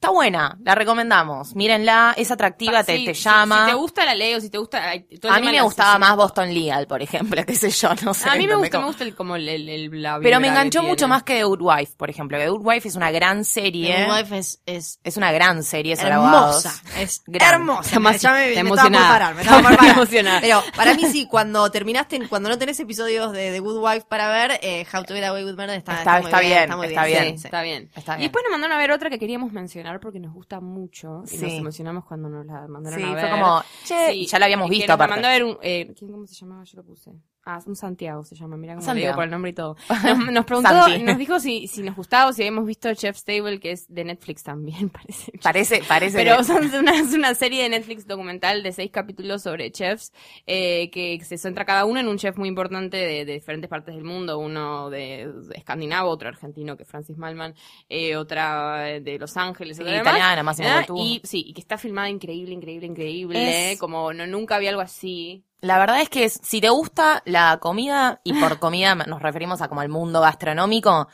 [0.00, 1.56] Está buena, la recomendamos.
[1.56, 3.64] Mírenla, es atractiva, te, Sí, te si- llama.
[3.64, 4.80] Si, te gusta la ley o si te gusta
[5.20, 6.14] todo a mí me gustaba más.
[6.14, 8.28] Boston Legal, por ejemplo, qué sé yo, no sé.
[8.28, 10.46] A mí me gusta, me Como- gusta el, como el, el, el- la Pero me
[10.46, 12.38] enganchó mucho más que The Good Wife, por ejemplo.
[12.38, 14.06] The Good Wife es una gran serie.
[14.06, 16.64] The Wife es, es Es una gran serie abogados.
[16.64, 16.82] hermosa.
[17.00, 17.54] Es Gran.
[17.54, 17.80] hermosa.
[17.88, 19.12] Está más- Ya me, está me estaba por emocionada.
[19.12, 19.96] parar, me estaba por Está parar.
[19.96, 20.40] emocionada.
[20.40, 24.28] Pero para mí sí, cuando terminaste, cuando no tenés episodios de The Good Wife para
[24.30, 26.86] ver, eh, How to Get Away with Murder está, Está- muy está bien, está muy
[26.86, 27.22] está bien.
[27.22, 27.38] bien.
[27.40, 27.90] Sí, está bien.
[27.96, 28.28] Está Y bien.
[28.28, 31.50] después nos mandaron a ver otra que queríamos mencionar porque nos gusta mucho y nos
[31.52, 31.56] Sí.
[31.56, 33.20] emocionamos cuando nos la mandaron Sí, a ver.
[33.28, 35.10] fue como, che, Sí, y ya la habíamos visto nos aparte.
[35.14, 36.64] mandó a ver un, eh, ¿quién, ¿cómo se llamaba?
[36.64, 37.12] Yo lo puse.
[37.44, 39.06] Ah, un Santiago se llama, mira cómo le Santiago.
[39.06, 39.74] digo por el nombre y todo.
[40.04, 40.70] Nos, nos preguntó,
[41.02, 44.04] nos dijo si, si nos gustaba o si habíamos visto Chef's Table, que es de
[44.04, 45.32] Netflix también, parece.
[45.42, 46.18] Parece, parece.
[46.18, 50.12] Pero son una, es una serie de Netflix documental de seis capítulos sobre chefs,
[50.46, 53.94] eh, que se centra cada uno en un chef muy importante de, de diferentes partes
[53.94, 57.54] del mundo, uno de, de escandinavo, otro argentino que es Francis Malman,
[57.88, 61.02] eh, otra de Los Ángeles, Sí, otra italiana, Massimo Ah, Bottura.
[61.02, 64.82] Y sí, y que está filmada increíble, increíble, increíble, Es- como no, nunca había algo
[64.82, 65.44] así.
[65.60, 69.68] La verdad es que si te gusta la comida, y por comida nos referimos a
[69.68, 71.08] como el mundo gastronómico,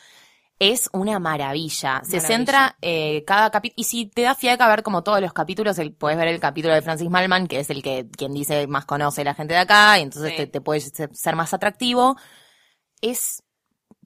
[0.58, 2.02] es una maravilla.
[2.04, 2.20] Se Maravilla.
[2.20, 5.92] centra eh, cada capítulo, y si te da fiaca ver como todos los capítulos, el,
[5.94, 9.24] puedes ver el capítulo de Francis Malman, que es el que quien dice más conoce
[9.24, 10.36] la gente de acá, y entonces Sí.
[10.36, 12.16] te, te puede ser más atractivo.
[13.00, 13.43] Es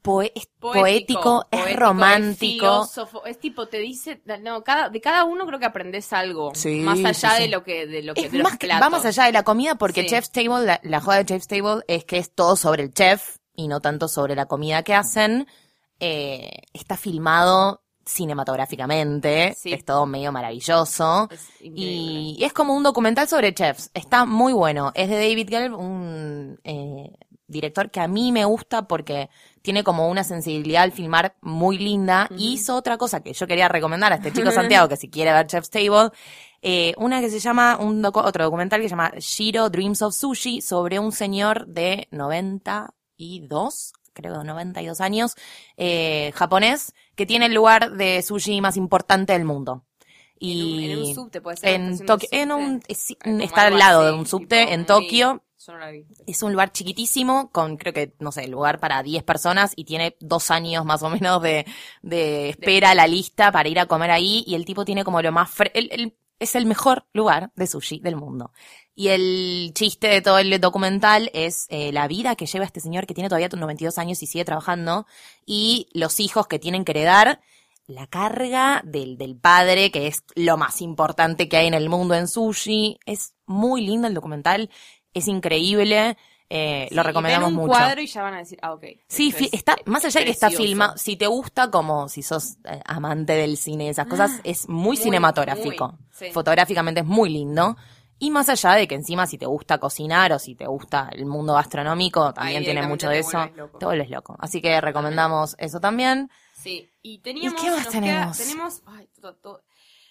[0.09, 2.65] poe- es poético, es poético, romántico.
[2.85, 6.53] filósofo, es tipo, te dice, no, cada, de cada uno creo que aprendes algo.
[6.55, 7.43] Sí, más allá sí, sí.
[7.43, 8.87] de lo que, de lo que, Es de los más que, platos.
[8.87, 10.07] va más allá de la comida porque.
[10.07, 13.37] Chef's Table, la, la joda de Chef's Table es que es todo sobre el chef
[13.55, 15.47] y no tanto sobre la comida que hacen.
[16.01, 19.73] Eh, está filmado cinematográficamente, Sí.
[19.73, 21.29] es todo medio maravilloso.
[21.31, 21.47] Es.
[21.61, 23.91] Y, y es como un documental sobre chefs.
[23.95, 24.93] Está muy bueno.
[24.95, 27.13] Es de David Gelb, un eh,
[27.49, 29.29] director que a mí me gusta porque
[29.63, 32.29] tiene como una sensibilidad al filmar muy linda.
[32.39, 35.33] Y hizo otra cosa que yo quería recomendar a este chico Santiago que si quiere
[35.33, 36.11] ver Chef's Table.
[36.63, 40.15] eh, una que se llama, un docu- otro documental que se llama Shiro Dreams of
[40.15, 45.35] Sushi sobre un señor de 92, creo 92 años,
[45.77, 49.85] eh, japonés, que tiene el lugar de sushi más importante del mundo.
[50.41, 51.69] Y en un, en un subte, puede ser.
[51.71, 55.43] en Tokio, en un, es- está al lado así, de un subte en Tokio.
[56.27, 60.17] Es un lugar chiquitísimo con creo que, no sé, lugar para 10 personas y tiene
[60.21, 61.67] dos años más o menos de,
[62.03, 65.21] de espera a la lista para ir a comer ahí y el tipo tiene como
[65.23, 65.51] lo más...
[65.51, 68.53] fre- el- es el mejor lugar de sushi del mundo.
[68.95, 73.07] Y el chiste de todo el documental es eh, la vida que lleva este señor
[73.09, 75.05] que tiene todavía 92 años y sigue trabajando
[75.45, 77.41] y los hijos que tienen que heredar
[77.89, 82.15] la carga del, del padre, que es lo más importante que hay en el mundo
[82.15, 82.99] en sushi.
[83.07, 84.71] Es muy lindo el documental,
[85.15, 86.17] es increíble,
[86.51, 87.77] eh, Sí, lo recomendamos ven un mucho.
[87.79, 88.85] cuadro y ya van a decir, ah, ok.
[89.09, 92.57] Sí, es está, más allá de que está filmado, si te gusta como si sos
[92.65, 95.89] eh, amante del cine y esas cosas, es muy, Ah, muy, cinematográfico.
[95.89, 96.31] muy, sí.
[96.33, 97.77] Fotográficamente es muy lindo.
[98.21, 101.25] Y más allá de que encima si te gusta cocinar o si te gusta el
[101.27, 103.79] mundo gastronómico, también tiene mucho de eso, loco.
[103.79, 104.37] te vuelves loco.
[104.41, 106.29] Así que recomendamos eso también.
[106.53, 107.63] Sí, y teníamos...
[107.63, 108.37] ¿Y qué más tenemos?
[108.37, 108.83] queda- tenemos...
[108.87, 109.63] Ay, to- to-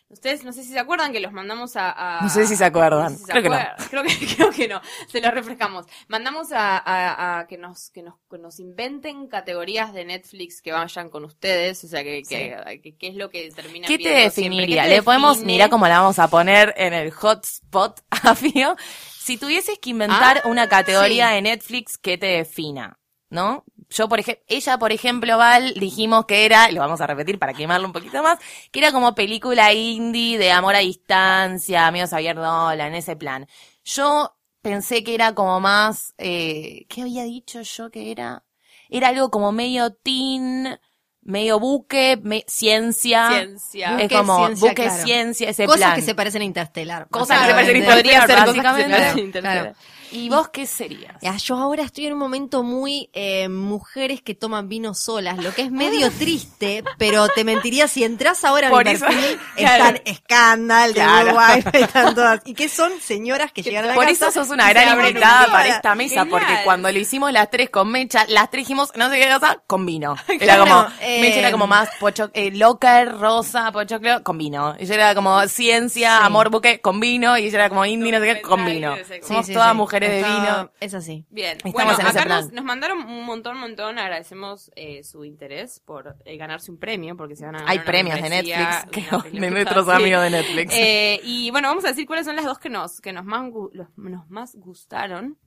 [0.10, 2.20] Ustedes no sé si se acuerdan que los mandamos a...
[2.20, 3.04] a- No sé si se acuerdan.
[3.04, 3.58] no sé si se Creo que no.
[3.90, 4.82] Creo que, creo que no.
[5.10, 5.86] Se los refrescamos.
[6.08, 10.72] Mandamos a, a- a que, nos, que, nos, que nos inventen categorías de Netflix que
[10.72, 11.84] vayan con ustedes.
[11.84, 14.84] O sea, que, que, que- que es lo que termina ¿Qué te definiría?
[14.84, 18.78] ¿Qué te Le podemos, mira cómo la vamos a poner en el hotspot a Fío.
[19.20, 21.36] Si tuvieses que inventar Ah, una categoría sí.
[21.36, 22.98] de Netflix que te defina,
[23.30, 23.66] ¿no?
[23.90, 27.54] Yo, por ejemplo, ella, por ejemplo, Val, dijimos que era, lo vamos a repetir para
[27.54, 28.38] quemarlo un poquito más,
[28.72, 33.48] que era como película indie de amor a distancia, amigos Javier Dolan, ese plan.
[33.86, 38.44] Yo pensé que era como más, eh, ¿qué había dicho yo que era?
[38.90, 40.80] Era algo como medio teen,
[41.28, 43.30] medio buque, me- ciencia.
[43.30, 43.88] Ciencia.
[43.98, 45.04] Es Buque, como ciencia, buque claro.
[45.04, 45.96] ciencia, ese Cosas plan.
[45.96, 47.08] que se parecen a Interstellar.
[47.10, 47.86] Cosas que se básicamente.
[47.86, 48.98] parecen a Podría ser Interstellar, cosas que se básicamente.
[48.98, 49.64] parecen a Interstellar.
[49.64, 49.78] Claro.
[50.10, 51.18] ¿Y vos qué serías?
[51.22, 55.54] Ya, yo ahora estoy en un momento muy eh, mujeres que toman vino solas, lo
[55.54, 59.38] que es medio triste, pero te mentiría si entras ahora a mi Por eso, perfil,
[59.58, 59.96] claro.
[60.06, 61.38] están Scandal, Claro.
[61.74, 62.40] Están todas.
[62.46, 65.48] Y que son señoras que llegan a la Por casa eso sos una gran invitada
[65.52, 66.30] para esta mesa, Genial.
[66.30, 69.62] porque cuando lo hicimos las tres con Mecha, las tres dijimos, no sé qué cosa,
[69.68, 70.16] con vino.
[70.30, 74.76] Era Claro, como, eh, Mecha era como más pocho, eh, locker, rosa, pochoclo, con vino.
[74.80, 76.26] Ella era como ciencia, Sí.
[76.26, 78.96] amor, buque, con vino, y ella era como indie, no sé qué, con vino.
[78.98, 80.72] Sí, Somos sí, todas mujeres de vino.
[80.80, 81.26] Es así.
[81.30, 82.42] Bien, Estamos bueno, en ese acá plan.
[82.46, 87.16] nos, nos mandaron un montón, montón, agradecemos eh, su interés por eh, ganarse un premio,
[87.18, 90.74] porque se van a ganar Hay premios de Netflix, que de nuestros amigos de Netflix.
[90.76, 93.44] Eh, y bueno, vamos a decir cuáles son las dos que nos, que nos más,
[93.74, 95.38] los- nos más gustaron.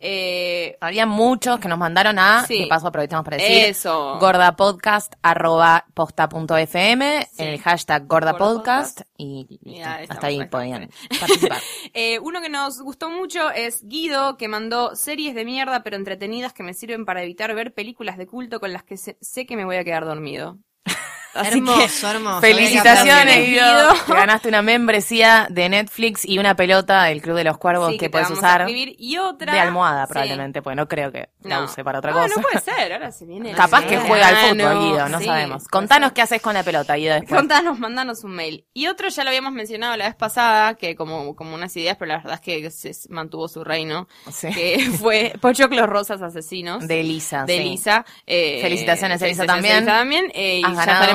[0.00, 2.60] Eh, Había muchos que nos mandaron a, Sí.
[2.60, 4.18] de paso aprovechamos para decir, eso.
[4.18, 7.42] gordapodcast arroba posta.fm, Sí.
[7.42, 9.00] el hashtag gordapodcast Gordapodcast.
[9.16, 9.58] y.
[9.62, 11.58] Ya, estamos, hasta ahí podían participar.
[11.94, 16.52] Eh, uno que nos gustó mucho es Guido, que mandó series de mierda pero entretenidas
[16.52, 19.56] que me sirven para evitar ver películas de culto con las que sé, sé que
[19.56, 20.58] me voy a quedar dormido.
[21.34, 22.40] Así hermoso, hermoso.
[22.40, 23.64] Felicitaciones, Guido.
[23.66, 23.94] Guido.
[24.06, 27.98] Te ganaste una membresía de Netflix y una pelota del Club de los Cuervos Sí,
[27.98, 28.66] que te puedes usar.
[28.68, 29.52] Y otra.
[29.52, 30.12] de almohada Sí.
[30.12, 31.64] probablemente, pues no creo que la No.
[31.64, 32.34] use para otra Ah, cosa.
[32.36, 33.52] no puede ser, ahora se viene.
[33.52, 35.68] Capaz que verano, juega al fútbol, Guido, no sí, sabemos.
[35.68, 37.38] Contanos qué haces con la pelota, Guido, después.
[37.40, 38.66] Contanos, mandanos un mail.
[38.72, 42.08] Y otro ya lo habíamos mencionado la vez pasada, que como, como unas ideas, pero
[42.10, 44.48] la verdad es que se mantuvo su reino, Sí.
[44.50, 46.86] que fue Pochoclos Rosas Asesinos.
[46.86, 47.44] De Elisa.
[47.44, 47.60] de sí.
[47.62, 48.04] Elisa.
[48.26, 49.76] eh, Felicitaciones, Elisa, también.
[49.76, 50.30] Elisa también.
[50.34, 50.68] eh, y ya.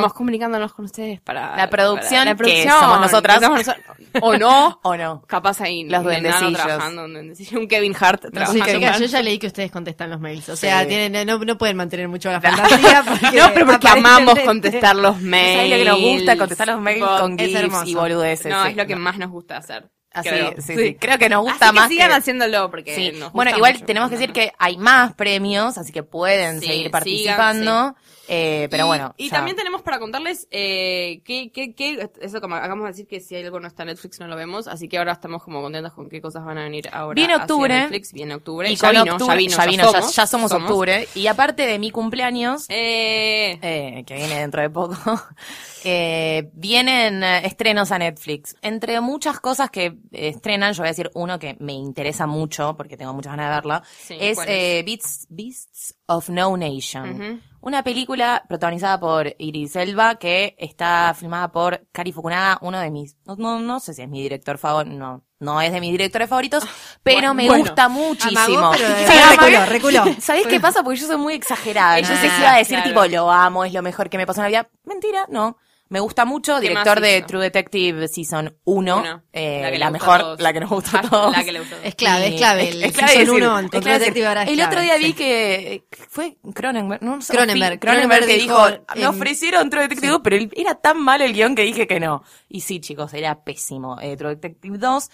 [0.09, 3.39] Estaremos comunicándonos con ustedes para La producción, para- que somos nosotras.
[3.39, 3.97] que somos nosotras.
[4.21, 4.79] o no.
[4.83, 5.21] ¿O no?
[5.27, 6.61] Capaz ahí Los duendecillos.
[6.61, 8.65] trabajando, un duendecillo, un Kevin Hart No, trabajando.
[8.65, 8.99] sí, chicas, mal.
[9.01, 10.49] yo ya leí que ustedes contestan los mails.
[10.49, 10.87] O sea, Sí.
[10.87, 13.03] tienen, no, no pueden mantener mucho la fantasía.
[13.07, 15.55] Porque No, pero porque amamos contestar los mails.
[15.57, 16.37] ¿Sabes lo que nos gusta?
[16.37, 18.51] Contestar los mails Tipo, con es GIFs y boludeces.
[18.51, 18.69] No, sí.
[18.71, 19.89] es lo que más nos gusta hacer.
[20.11, 20.53] Así, Creo.
[20.57, 20.75] sí, Sí.
[20.75, 20.95] sí.
[20.99, 21.89] Creo que nos gusta Así que más.
[21.89, 23.11] sigan que- haciéndolo porque Sí.
[23.19, 23.85] nos Bueno, igual mucho.
[23.85, 27.95] tenemos que decir que hay más premios, así que pueden Sí, seguir sigan, participando.
[28.31, 29.13] Eh, pero y, bueno.
[29.17, 33.19] Y también tenemos para contarles eh, que, que, que, eso como acabamos de decir que
[33.19, 35.93] si algo no está en Netflix no lo vemos, así que ahora estamos como contentos
[35.93, 37.15] con qué cosas van a venir ahora.
[37.15, 37.73] Viene octubre.
[37.73, 38.69] Netflix, viene octubre.
[38.71, 41.07] Y ya, vino, octubre- ya vino, ya vino, ya- somos, ya somos octubre.
[41.15, 44.95] Y aparte de mi cumpleaños, Eh, eh, que viene dentro de poco,
[45.83, 48.55] eh, vienen eh, estrenos a Netflix.
[48.61, 52.75] Entre muchas cosas que eh, estrenan, yo voy a decir uno que me interesa mucho,
[52.77, 57.41] porque tengo muchas ganas de verla, Sí, es, ¿cuál eh, Beasts, Beasts of No Nation.
[57.61, 63.17] Una película protagonizada por Iris Elba, que está filmada por Kari Fukunaga, uno de mis,
[63.25, 66.29] no, no, no sé si es mi director favorito, no, no es de mis directores
[66.29, 66.63] favoritos,
[67.03, 67.63] pero bueno, me bueno.
[67.65, 68.39] gusta muchísimo.
[68.39, 70.21] Amagó, pero Sí, reculó, reculó.
[70.21, 70.83] ¿Sabés qué pasa?
[70.83, 71.99] Porque yo soy muy exagerada.
[71.99, 72.89] Yo Ah, sé que iba a decir claro.
[72.89, 74.69] tipo, lo amo, es lo mejor que me pasó en la vida.
[74.85, 75.57] Mentira, no.
[75.91, 77.23] Me gusta mucho, ¿Qué director de?
[77.23, 79.23] True Detective Season 1, Uno.
[79.33, 81.35] eh, La la a mejor, la que nos gusta a Hashtag todos.
[81.37, 81.83] la que le gusta a.
[81.83, 82.69] Es clave, es clave.
[82.69, 84.81] El es clave season decir, uno es con clave Detective ahora es El clave, otro
[84.83, 85.03] día sí.
[85.03, 87.79] vi que eh, fue Cronenberg, no, no sé, Cronenberg.
[87.79, 90.75] Cronenberg, Cronenberg que dijo, Cronenberg dijo me en- ofrecieron True Detective 2, pero el- era
[90.75, 92.23] tan malo el guion que dije que no.
[92.47, 93.97] Y sí, chicos, era pésimo.
[93.99, 95.09] Eh, True Detective 2,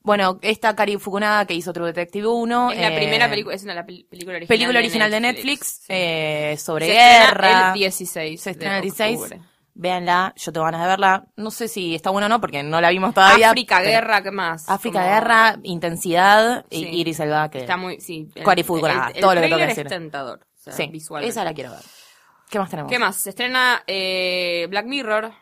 [0.00, 2.72] bueno, esta Kari Fukunaga que hizo True Detective 1.
[2.72, 4.48] Es la eh, primera película, es una la pel- película original.
[4.48, 5.86] película original de Netflix, Sí.
[5.90, 7.68] eh, sobre Se estrena guerra.
[7.68, 9.18] el 16 Se de estrena el 16.
[9.20, 9.40] octubre.
[9.78, 11.26] Véanla, yo tengo ganas de verla.
[11.36, 13.50] No sé si está buena o no, porque no la vimos todavía.
[13.50, 14.68] África, pero- guerra, ¿qué más?
[14.70, 16.84] África, Como- guerra, intensidad y.
[17.00, 18.28] Iris Elba, que Está muy, sí.
[18.34, 19.86] el- el- el todo lo que tengo que decir.
[19.86, 20.40] es tentador.
[20.42, 21.30] O sea, sí, visualmente.
[21.30, 21.80] esa la quiero ver.
[22.48, 22.90] ¿Qué más tenemos?
[22.90, 23.16] ¿Qué más?
[23.16, 25.32] Se estrena eh, Black Mirror,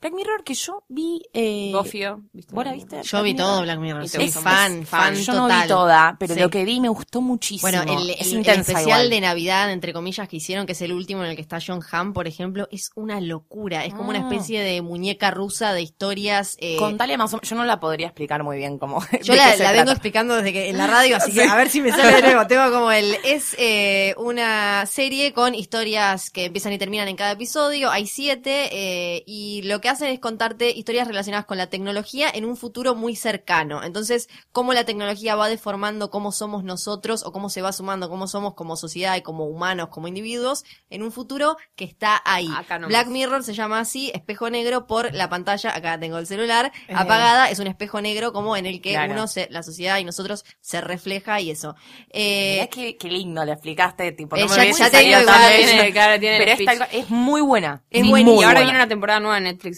[0.00, 1.22] Black Mirror que yo vi...
[1.32, 2.22] Eh, Gofio.
[2.32, 2.54] ¿viste?
[2.54, 3.02] ¿Vos la viste?
[3.02, 4.08] Yo vi todo Black Mirror.
[4.08, 4.86] Soy fan, mucho.
[4.88, 5.48] fan Yo total.
[5.48, 6.40] no vi toda, pero Sí.
[6.40, 7.70] lo que vi me gustó muchísimo.
[7.70, 9.10] Bueno, el, es el- el especial igual.
[9.10, 11.80] de Navidad, entre comillas, que hicieron, que es el último en el que está John
[11.90, 13.84] Hamm, por ejemplo, es una locura.
[13.84, 14.28] Es como una Ah.
[14.30, 16.56] especie de muñeca rusa de historias.
[16.60, 19.00] eh, Contale más o menos, yo no la podría explicar muy bien cómo.
[19.22, 21.80] Yo la, la vengo explicando desde que en la radio, así que a ver si
[21.80, 22.46] me sale de nuevo.
[22.46, 27.32] Tengo como el es eh, una serie con historias que empiezan y terminan en cada
[27.32, 27.90] episodio.
[27.90, 32.44] Hay siete eh, y lo que hacen es contarte historias relacionadas con la tecnología en
[32.44, 33.82] un futuro muy cercano.
[33.82, 38.26] Entonces, cómo la tecnología va deformando cómo somos nosotros o cómo se va sumando cómo
[38.28, 42.48] somos como sociedad y como humanos, como individuos en un futuro que está ahí.
[42.56, 42.78] Acá.
[42.78, 45.74] Black Mirror se llama así, espejo negro por la pantalla.
[45.74, 46.92] Acá tengo el celular Eh.
[46.94, 47.50] apagada.
[47.50, 49.12] Es un espejo negro como en el que Claro.
[49.12, 51.74] uno se, la sociedad y nosotros se refleja y eso.
[52.10, 55.52] Eh, qué, qué lindo le explicaste, tipo, Eh, no me ya- te digo, tan igual,
[55.56, 55.68] bien.
[55.68, 56.66] tiene- claro, tiene el pero es, pitch.
[56.78, 57.82] tal- es muy buena.
[57.90, 58.40] Es muy buenísima.
[58.40, 58.64] Y ahora buena.
[58.66, 59.75] viene una temporada nueva de Netflix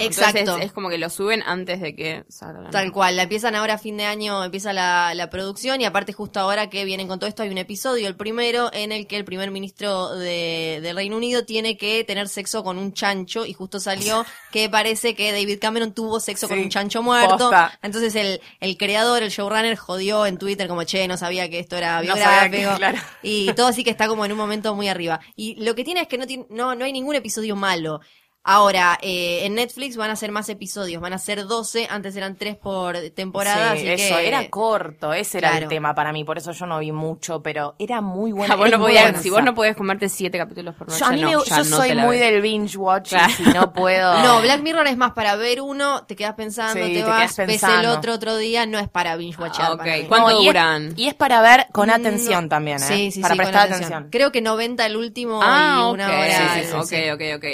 [0.00, 0.38] Exacto.
[0.38, 2.70] Entonces es, es como que lo suben antes de que salga.
[2.70, 6.12] Tal cual, la empiezan ahora a fin de año, empieza la, la producción y aparte
[6.12, 9.16] justo ahora que vienen con todo esto hay un episodio, el primero, en el que
[9.16, 13.52] el primer ministro de, del Reino Unido tiene que tener sexo con un chancho y
[13.52, 17.38] justo salió que parece que David Cameron tuvo sexo con un chancho muerto.
[17.38, 17.78] posta.
[17.82, 21.76] Entonces el, el creador, el showrunner jodió en Twitter como, che, no sabía que esto
[21.76, 22.76] era biográfico.
[22.76, 22.98] claro.
[23.22, 25.20] Y todo así que está como en un momento muy arriba.
[25.36, 28.00] Y lo que tiene es que no, tiene, no, no hay ningún episodio malo.
[28.50, 32.34] Ahora, eh, en Netflix van a ser más episodios, van a ser 12, antes eran
[32.36, 34.26] 3 por temporada, Sí, así eso, que...
[34.26, 37.74] era corto, ese era el tema para mí, por eso yo no vi mucho, pero
[37.78, 38.54] era muy buena.
[38.54, 39.22] Ah, vos no podías- densa.
[39.22, 41.56] si vos no podés comerte siete capítulos por noche, Yo, a mí no, me- ya
[41.58, 42.20] yo no soy muy ves.
[42.32, 43.28] del binge watch Claro.
[43.30, 44.18] y si no puedo.
[44.22, 47.36] No, Black Mirror es más para ver uno, te quedas pensando, Sí, te, te vas,
[47.36, 49.72] ves el otro otro día, no es para binge watchar.
[49.78, 49.84] Ah.
[50.08, 50.94] ¿Cuánto No, y es- duran?
[50.96, 51.94] Y es, para ver con No.
[51.94, 52.86] atención también, ¿eh?
[52.86, 54.08] Sí, sí, para prestar atención.
[54.10, 56.54] Creo que 90 el último Ah, y una hora.
[56.54, 57.44] Sí, sí, sí, ok, ok, ok.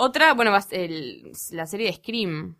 [0.00, 2.56] Otra, bueno, el- la serie de Scream,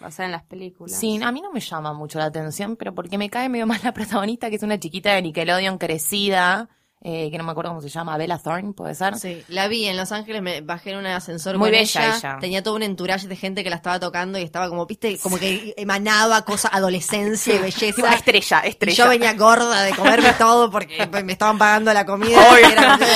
[0.00, 0.98] basada en las películas.
[0.98, 3.80] Sí, a mí no me llama mucho la atención, pero porque me cae medio mal
[3.84, 6.68] la protagonista, que es una chiquita de Nickelodeon crecida,
[7.04, 9.16] eh, que no me acuerdo cómo se llama, Bella Thorne, ¿puede ser?
[9.18, 12.16] Sí, la vi en Los Ángeles, me bajé en un ascensor Muy con bella ella.
[12.16, 12.38] ella.
[12.40, 15.36] Tenía todo un entourage de gente que la estaba tocando y estaba como, viste, como
[15.36, 17.96] que emanaba cosa, adolescencia y belleza.
[17.96, 19.04] Tipo, estrella, Y estrella.
[19.04, 22.38] yo venía gorda de comerme todo porque me estaban pagando la comida.
[22.58, 23.06] Era como-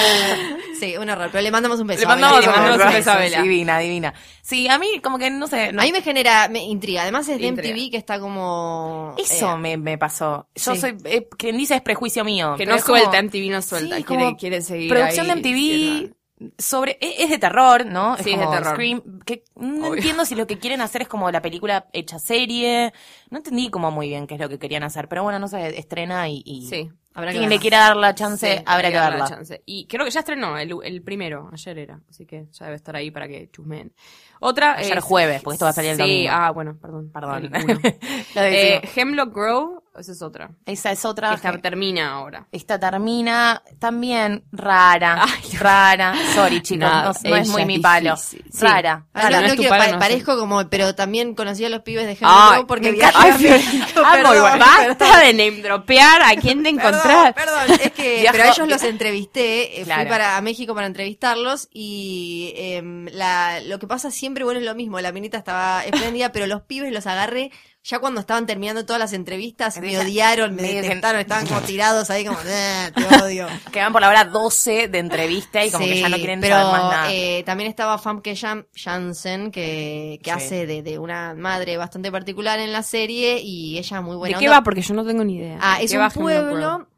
[0.79, 1.29] sí, un horror.
[1.33, 2.01] Pero le mandamos un beso.
[2.01, 2.89] Le mandamos un mandamos beso.
[2.89, 3.43] un beso, a Bella.
[3.43, 4.15] Divina, divina.
[4.43, 7.03] Sí, a mí como que, no sé, no- A mí me genera me intriga.
[7.03, 7.75] Además es de Intriga.
[7.75, 9.15] MTV que está como...
[9.19, 10.49] eso eh, me, me pasó.
[10.55, 10.81] Yo sí.
[10.81, 12.55] soy, eh, quien dice es prejuicio mío.
[12.57, 15.51] Que no como- suelta, MTV no suelta, Sí, quiere, como quiere seguir Producción ahí, de
[15.51, 16.17] MTV
[16.59, 18.17] sobre es, es de terror, ¿no?
[18.19, 18.75] Sí, es como de terror.
[18.75, 19.95] Scream, que no Obvio.
[19.95, 22.93] entiendo si lo que quieren hacer es como la película hecha serie.
[23.31, 25.79] No entendí como muy bien qué es lo que querían hacer, pero bueno, no sé,
[25.79, 26.91] estrena y, y Sí.
[27.17, 29.25] Habrá quien le quiera dar la chance, Sí, habrá que darle verla.
[29.31, 29.63] la chance.
[29.67, 32.95] Y creo que ya estrenó el, el primero, ayer era, así que ya debe estar
[32.95, 33.93] ahí para que chusmeen.
[34.39, 36.31] Otra Ayer es- jueves, porque esto va a salir el sí, domingo.
[36.33, 37.11] ah, bueno, perdón.
[37.11, 37.51] Perdón.
[37.55, 37.93] El
[38.37, 38.83] Eh.
[38.95, 40.51] Hemlock Grove, esa es otra.
[40.67, 41.35] Esa es Que otra.
[41.35, 42.47] esta termina ahora.
[42.53, 45.25] Esta termina también rara.
[45.27, 45.59] Ay.
[45.59, 46.15] rara.
[46.35, 46.81] Sorry, chicos.
[46.89, 48.17] Nada, no, no es muy es mi palo.
[48.17, 48.39] Sí.
[48.61, 49.07] Rara.
[49.15, 52.07] Rara, no, no no quiero, palo, pa- parezco como, pero también conocí a los pibes
[52.07, 52.93] de Henry porque
[53.95, 54.59] perdón, igual.
[54.59, 57.33] Basta de name dropear a quién te Perdón, encontrás.
[57.35, 60.03] Perdón, es que Viajó- pero a ellos los entrevisté, eh, Claro.
[60.03, 64.67] fui para a México para entrevistarlos y em, la, lo que pasa siempre bueno es
[64.67, 67.51] lo mismo, la minita estaba espléndida, pero los pibes los agarré
[67.89, 72.11] ya cuando estaban terminando todas las entrevistas, me odiaron, me que- detestaron, estaban como tirados
[72.11, 73.47] ahí como, "Eh, te odio.
[73.73, 76.57] Que van por la hora 12 de entrevista y como que ya no quieren pero,
[76.57, 77.13] saber más nada.
[77.13, 80.37] eh, también estaba Famke Jan- Janssen, que, que Sí.
[80.37, 84.45] hace de, de una madre bastante particular en la serie y ella muy buena ¿De
[84.45, 84.63] qué va?
[84.63, 85.59] Porque yo no tengo ni idea.
[85.61, 86.89] Ah, ¿De es un pueblo.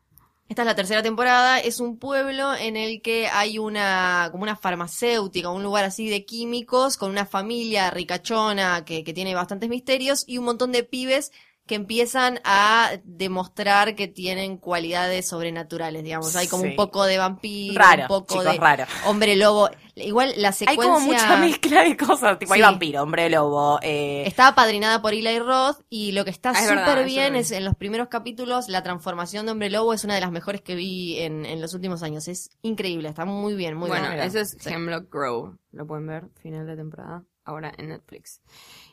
[0.48, 1.58] Esta es la tercera temporada.
[1.58, 6.24] Es un pueblo en el que hay una, como una farmacéutica, un lugar así de
[6.24, 11.32] químicos, con una familia ricachona que, que tiene bastantes misterios y un montón de pibes
[11.68, 16.34] que empiezan a demostrar que tienen cualidades sobrenaturales, digamos.
[16.34, 16.70] Hay como Sí.
[16.70, 18.84] un poco de vampiro, Raro, un poco chicos, de raro.
[19.06, 19.70] hombre lobo.
[19.94, 20.84] Igual la Hay secuencia...
[20.84, 22.38] como mucha mezcla de cosas.
[22.38, 23.78] Tipo, hay vampiro, hombre lobo.
[23.82, 27.50] Eh, Está apadrinada por Eli Roth y lo que está Ah, es súper bien es
[27.52, 30.74] en los primeros capítulos la transformación de Hombre Lobo es una de las mejores que
[30.74, 32.26] vi en, en los últimos años.
[32.28, 34.20] Es increíble, está muy bien, muy bueno, bien.
[34.20, 34.70] eso es Sí.
[34.72, 35.56] Hemlock Grove.
[35.72, 38.40] Lo pueden ver, final de temporada, ahora en Netflix.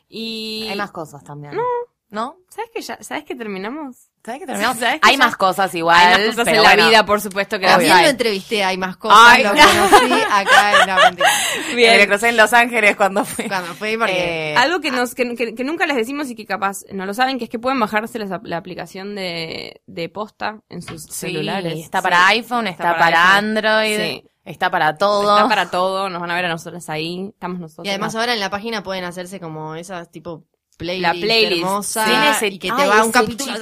[0.08, 0.66] Y...
[0.70, 1.54] Hay más cosas también.
[1.56, 1.62] ¿No?
[2.10, 4.08] ¿Sabes que ya, sabes que terminamos?
[4.24, 4.78] ¿Sabes que terminamos?
[4.78, 5.96] ¿Sabes que Hay ya- más cosas igual.
[5.98, 6.88] Hay más cosas pero en la bueno.
[6.88, 9.60] vida, por supuesto, que las También lo entrevisté, hay más cosas, Ay, lo no.
[9.62, 11.28] conocí acá en la mentira.
[11.70, 13.46] Que me crucé en Los Ángeles cuando fui.
[13.48, 14.52] Cuando fui porque...
[14.52, 17.12] Eh, Algo que, nos, que, que- que nunca les decimos y que capaz no lo
[17.14, 21.78] saben, que es que pueden bajarse la, aplicación de, de posta en sus sí, celulares.
[21.78, 22.02] Está Sí.
[22.04, 23.36] para iPhone, está, para.
[23.36, 24.24] Android, Sí.
[24.44, 25.36] está para todo.
[25.36, 27.86] Está para todo, nos van a ver a nosotros ahí, estamos nosotros.
[27.86, 30.44] Y además ahora en la página pueden hacerse como esas tipo
[30.76, 32.10] playlist, La playlist, hermosa sí.
[32.10, 33.52] Tiene ese, y que te ay, va un capítulo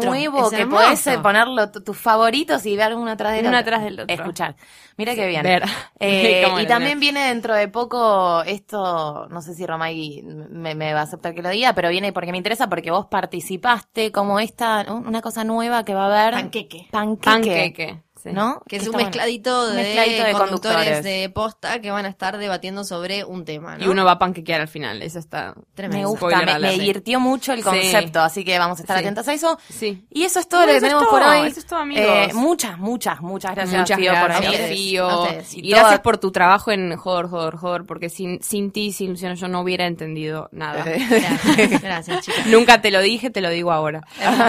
[0.00, 3.60] nuevo que eh, ponerlo tu- tus favoritos y ver uno atrás del Uno otro.
[3.60, 4.14] atrás del otro.
[4.14, 4.56] Escuchar.
[4.96, 5.42] Mira qué bien.
[5.42, 5.64] Ver.
[6.00, 7.00] Eh, y también ver.
[7.00, 11.42] viene dentro de poco esto, no sé si Romay me, me va a aceptar que
[11.42, 15.84] lo diga, pero viene porque me interesa porque vos participaste como esta, una cosa nueva
[15.84, 16.34] que va a haber.
[16.34, 16.88] Panqueque.
[16.90, 17.30] Panqueque.
[17.30, 18.02] Panqueque.
[18.24, 18.32] Sí.
[18.32, 18.60] ¿No?
[18.68, 19.06] Que es un bueno.
[19.08, 21.04] mezcladito de, Un mezcladito de conductores, conductores.
[21.04, 23.84] de posta que van a estar debatiendo sobre un tema, ¿no?
[23.84, 25.54] Y uno va a panquequear al final, eso está...
[25.56, 26.08] Me Tremendo.
[26.08, 27.64] gusta, Spoiler me, me divirtió mucho el Sí.
[27.64, 29.04] concepto, así que vamos a estar Sí.
[29.04, 29.58] atentos a eso.
[29.68, 30.04] Sí.
[30.10, 31.46] Y eso es todo Bueno, lo que tenemos por hoy.
[31.48, 32.04] eso es todo, amigos.
[32.06, 35.54] Eh, muchas, muchas, muchas gracias, Muchas Fío, por gracias, ustedes, ustedes.
[35.54, 39.10] Y, Y gracias por tu trabajo en Jodor, Jodor, Jodor, porque sin, sin ti, sin
[39.10, 40.84] Luciano, yo no hubiera entendido nada.
[40.84, 42.46] Gracias, gracias, chicas.
[42.46, 44.00] Nunca te lo dije, te lo digo ahora.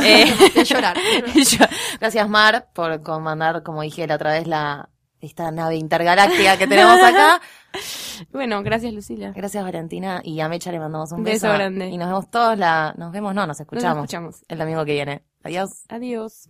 [0.03, 0.95] Eh, De llorar.
[1.99, 4.89] Gracias, Mar, por comandar, como dije la otra vez, la
[5.25, 7.41] esta nave intergaláctica que tenemos acá.
[8.31, 9.31] bueno, gracias, Lucila.
[9.31, 10.21] Gracias, Valentina.
[10.23, 11.47] Y a Mecha le mandamos un beso.
[11.47, 11.87] beso grande.
[11.87, 12.93] Y nos vemos todos la...
[12.97, 13.95] Nos vemos, no, nos escuchamos.
[13.95, 14.45] Nos escuchamos.
[14.47, 15.23] El domingo que viene.
[15.43, 15.85] Adiós.
[15.89, 16.49] Adiós.